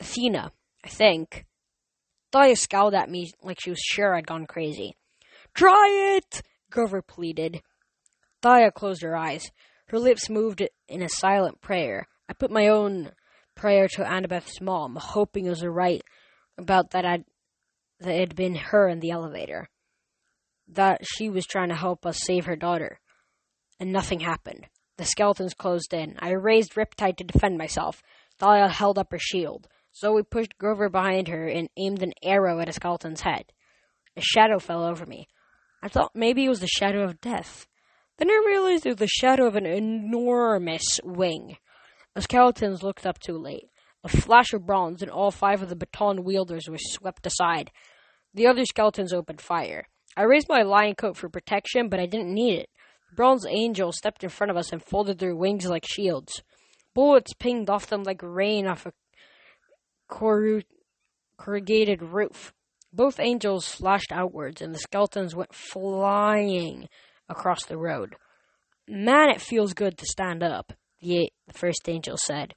Athena, 0.00 0.52
I 0.84 0.88
think. 0.88 1.44
Thalia 2.32 2.56
scowled 2.56 2.94
at 2.94 3.10
me 3.10 3.30
like 3.42 3.60
she 3.60 3.70
was 3.70 3.80
sure 3.80 4.14
I'd 4.14 4.26
gone 4.26 4.46
crazy. 4.46 4.96
Try 5.54 6.16
it! 6.16 6.42
Grover 6.70 7.02
pleaded. 7.02 7.62
Thalia 8.42 8.70
closed 8.70 9.02
her 9.02 9.16
eyes. 9.16 9.50
Her 9.86 9.98
lips 9.98 10.28
moved 10.28 10.62
in 10.88 11.02
a 11.02 11.08
silent 11.08 11.60
prayer. 11.60 12.06
I 12.28 12.34
put 12.34 12.50
my 12.50 12.68
own 12.68 13.12
prayer 13.54 13.88
to 13.88 14.06
Annabeth's 14.06 14.60
mom, 14.60 14.96
hoping 15.00 15.46
it 15.46 15.50
was 15.50 15.64
right 15.64 16.02
about 16.58 16.90
that 16.90 17.04
I'd 17.04 17.24
that 18.00 18.14
it 18.14 18.20
had 18.20 18.36
been 18.36 18.54
her 18.54 18.88
in 18.88 19.00
the 19.00 19.10
elevator. 19.10 19.68
That 20.68 21.00
she 21.04 21.28
was 21.28 21.46
trying 21.46 21.70
to 21.70 21.74
help 21.74 22.04
us 22.04 22.18
save 22.24 22.46
her 22.46 22.56
daughter. 22.56 23.00
And 23.80 23.92
nothing 23.92 24.20
happened. 24.20 24.66
The 24.96 25.04
skeletons 25.04 25.54
closed 25.54 25.94
in. 25.94 26.16
I 26.18 26.30
raised 26.30 26.74
Riptide 26.74 27.16
to 27.18 27.24
defend 27.24 27.56
myself. 27.56 28.02
Thalia 28.38 28.68
held 28.68 28.98
up 28.98 29.12
her 29.12 29.18
shield. 29.18 29.68
Zoe 29.96 30.22
pushed 30.22 30.58
Grover 30.58 30.88
behind 30.88 31.28
her 31.28 31.46
and 31.46 31.68
aimed 31.76 32.02
an 32.02 32.12
arrow 32.22 32.60
at 32.60 32.68
a 32.68 32.72
skeleton's 32.72 33.22
head. 33.22 33.52
A 34.16 34.20
shadow 34.20 34.58
fell 34.58 34.84
over 34.84 35.06
me. 35.06 35.28
I 35.82 35.88
thought 35.88 36.10
maybe 36.14 36.44
it 36.44 36.48
was 36.48 36.60
the 36.60 36.66
shadow 36.66 37.04
of 37.04 37.20
death. 37.20 37.66
Then 38.18 38.30
I 38.30 38.44
realized 38.46 38.84
it 38.84 38.90
was 38.90 38.98
the 38.98 39.06
shadow 39.06 39.46
of 39.46 39.54
an 39.54 39.66
enormous 39.66 41.00
wing. 41.04 41.56
The 42.14 42.22
skeletons 42.22 42.82
looked 42.82 43.06
up 43.06 43.20
too 43.20 43.38
late. 43.38 43.70
A 44.08 44.16
flash 44.22 44.54
of 44.54 44.64
bronze 44.64 45.02
and 45.02 45.10
all 45.10 45.30
five 45.30 45.60
of 45.60 45.68
the 45.68 45.76
baton 45.76 46.24
wielders 46.24 46.66
were 46.66 46.78
swept 46.78 47.26
aside. 47.26 47.70
The 48.32 48.46
other 48.46 48.64
skeletons 48.64 49.12
opened 49.12 49.42
fire. 49.42 49.86
I 50.16 50.22
raised 50.22 50.48
my 50.48 50.62
lion 50.62 50.94
coat 50.94 51.18
for 51.18 51.28
protection, 51.28 51.90
but 51.90 52.00
I 52.00 52.06
didn't 52.06 52.32
need 52.32 52.54
it. 52.54 52.70
The 53.10 53.16
bronze 53.16 53.44
angels 53.46 53.98
stepped 53.98 54.24
in 54.24 54.30
front 54.30 54.50
of 54.50 54.56
us 54.56 54.72
and 54.72 54.82
folded 54.82 55.18
their 55.18 55.36
wings 55.36 55.66
like 55.66 55.84
shields. 55.86 56.42
Bullets 56.94 57.34
pinged 57.34 57.68
off 57.68 57.88
them 57.88 58.02
like 58.02 58.22
rain 58.22 58.66
off 58.66 58.86
a 58.86 58.94
corrugated 61.36 62.02
roof. 62.02 62.54
Both 62.90 63.20
angels 63.20 63.68
flashed 63.68 64.10
outwards, 64.10 64.62
and 64.62 64.74
the 64.74 64.78
skeletons 64.78 65.36
went 65.36 65.54
flying 65.54 66.88
across 67.28 67.66
the 67.66 67.76
road. 67.76 68.16
Man, 68.88 69.28
it 69.28 69.42
feels 69.42 69.74
good 69.74 69.98
to 69.98 70.06
stand 70.06 70.42
up, 70.42 70.72
the, 71.02 71.30
the 71.46 71.52
first 71.52 71.86
angel 71.90 72.16
said. 72.16 72.54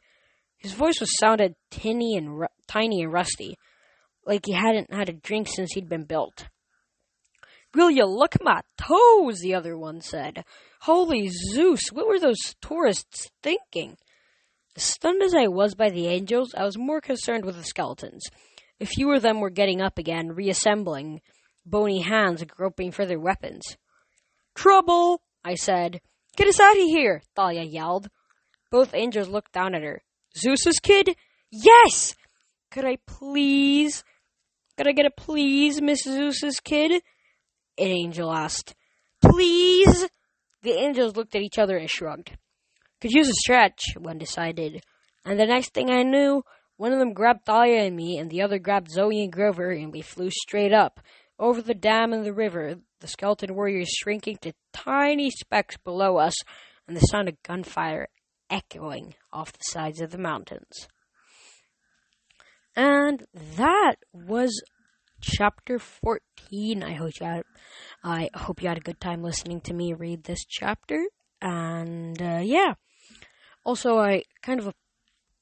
His 0.62 0.74
voice 0.74 1.00
was 1.00 1.17
sounded 1.17 1.56
tinny 1.71 2.15
and 2.15 2.39
ru- 2.39 2.47
tiny 2.67 3.02
and 3.02 3.12
rusty, 3.12 3.58
like 4.26 4.45
he 4.45 4.54
hadn't 4.54 4.93
had 4.93 5.10
a 5.10 5.13
drink 5.13 5.47
since 5.47 5.74
he'd 5.74 5.89
been 5.89 6.06
built. 6.06 6.47
Will 7.74 7.89
you 7.89 8.06
look 8.06 8.36
my 8.41 8.62
toes? 8.78 9.39
The 9.39 9.56
other 9.56 9.76
one 9.76 10.02
said. 10.02 10.43
Holy 10.82 11.30
Zeus, 11.30 11.91
what 11.91 12.08
were 12.08 12.19
those 12.19 12.56
tourists 12.62 13.32
thinking? 13.41 13.97
Stunned 14.78 15.24
as 15.24 15.34
I 15.34 15.47
was 15.47 15.74
by 15.74 15.89
the 15.89 16.08
angels, 16.08 16.54
I 16.56 16.63
was 16.63 16.78
more 16.78 17.02
concerned 17.02 17.43
with 17.43 17.56
the 17.56 17.63
skeletons. 17.63 18.24
A 18.80 18.86
few 18.86 19.12
of 19.13 19.24
them 19.24 19.39
were 19.39 19.50
getting 19.50 19.82
up 19.82 19.97
again, 19.97 20.34
reassembling, 20.34 21.21
bony 21.65 22.02
hands 22.02 22.43
groping 22.43 22.91
for 22.91 23.06
their 23.06 23.19
weapons. 23.19 23.63
Trouble! 24.54 25.21
I 25.43 25.56
said. 25.56 26.02
Get 26.36 26.47
us 26.47 26.60
out 26.60 26.78
of 26.78 26.84
here! 26.84 27.24
Thalia 27.36 27.63
yelled. 27.63 28.10
Both 28.69 28.93
angels 28.93 29.28
looked 29.28 29.54
down 29.54 29.74
at 29.74 29.82
her. 29.82 30.04
Zeus's 30.37 30.79
kid? 30.79 31.15
Yes! 31.51 32.15
Could 32.71 32.85
I 32.85 32.97
please? 33.05 34.03
Could 34.77 34.87
I 34.87 34.93
get 34.93 35.05
a 35.05 35.11
please, 35.11 35.81
Miss 35.81 36.03
Zeus's 36.03 36.59
kid? 36.59 36.91
An 37.77 37.87
angel 37.87 38.31
asked. 38.31 38.73
Please? 39.21 40.07
The 40.63 40.71
angels 40.71 41.15
looked 41.15 41.35
at 41.35 41.41
each 41.41 41.59
other 41.59 41.77
and 41.77 41.89
shrugged. 41.89 42.37
Could 43.01 43.11
use 43.11 43.29
a 43.29 43.33
stretch, 43.33 43.81
one 43.97 44.17
decided. 44.17 44.83
And 45.25 45.39
the 45.39 45.45
next 45.45 45.73
thing 45.73 45.89
I 45.89 46.03
knew, 46.03 46.43
one 46.77 46.93
of 46.93 46.99
them 46.99 47.13
grabbed 47.13 47.45
Thalia 47.45 47.83
and 47.83 47.95
me, 47.95 48.17
and 48.17 48.29
the 48.29 48.41
other 48.41 48.59
grabbed 48.59 48.91
Zoe 48.91 49.23
and 49.23 49.31
Grover, 49.31 49.71
and 49.71 49.91
we 49.91 50.01
flew 50.01 50.29
straight 50.29 50.73
up, 50.73 50.99
over 51.37 51.61
the 51.61 51.73
dam 51.73 52.13
and 52.13 52.25
the 52.25 52.33
river, 52.33 52.75
the 52.99 53.07
skeleton 53.07 53.55
warriors 53.55 53.89
shrinking 53.89 54.37
to 54.41 54.53
tiny 54.73 55.29
specks 55.31 55.77
below 55.77 56.17
us, 56.17 56.35
and 56.87 56.95
the 56.95 57.01
sound 57.01 57.27
of 57.27 57.41
gunfire 57.43 58.07
echoing 58.51 59.15
off 59.31 59.53
the 59.53 59.63
sides 59.63 60.01
of 60.01 60.11
the 60.11 60.17
mountains. 60.17 60.87
And 62.75 63.25
that 63.33 63.95
was 64.13 64.61
chapter 65.21 65.79
14. 65.79 66.83
I 66.83 66.93
hope 66.93 67.11
you 67.19 67.25
had, 67.25 67.43
I 68.03 68.29
hope 68.35 68.61
you 68.61 68.67
had 68.67 68.77
a 68.77 68.81
good 68.81 68.99
time 68.99 69.23
listening 69.23 69.61
to 69.61 69.73
me 69.73 69.93
read 69.93 70.23
this 70.23 70.45
chapter. 70.47 71.03
And 71.41 72.21
uh, 72.21 72.41
yeah. 72.43 72.75
Also, 73.65 73.97
I 73.97 74.23
kind 74.41 74.59
of 74.59 74.73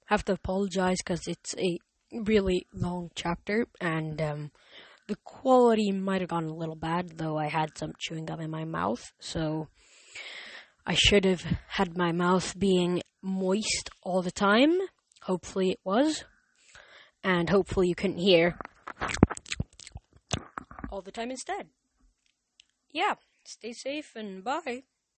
have 0.06 0.26
to 0.26 0.34
apologize 0.34 0.98
because 1.04 1.28
it's 1.28 1.56
a 1.58 1.80
really 2.12 2.66
long 2.74 3.10
chapter 3.16 3.68
and 3.80 4.22
um, 4.22 4.52
the 5.08 5.18
quality 5.24 5.92
might 5.92 6.22
have 6.22 6.30
gone 6.30 6.46
a 6.46 6.54
little 6.54 6.76
bad, 6.76 7.18
though 7.18 7.38
I 7.38 7.48
had 7.48 7.78
some 7.78 7.94
chewing 7.98 8.26
gum 8.26 8.40
in 8.42 8.50
my 8.50 8.66
mouth. 8.66 9.12
So 9.20 9.68
I 10.86 10.94
should 10.96 11.26
have 11.26 11.42
had 11.68 11.98
my 11.98 12.12
mouth 12.12 12.58
being 12.58 13.02
moist 13.22 13.90
all 14.02 14.22
the 14.22 14.32
time. 14.32 14.78
Hopefully 15.24 15.72
it 15.72 15.80
was. 15.84 16.24
And 17.24 17.50
hopefully 17.50 17.88
you 17.88 17.96
couldn't 17.96 18.18
hear 18.18 18.58
all 20.92 21.02
the 21.02 21.12
time 21.12 21.32
instead. 21.32 21.68
Yeah, 22.92 23.16
stay 23.46 23.74
safe 23.74 24.16
and 24.16 24.44
bye. 24.44 24.84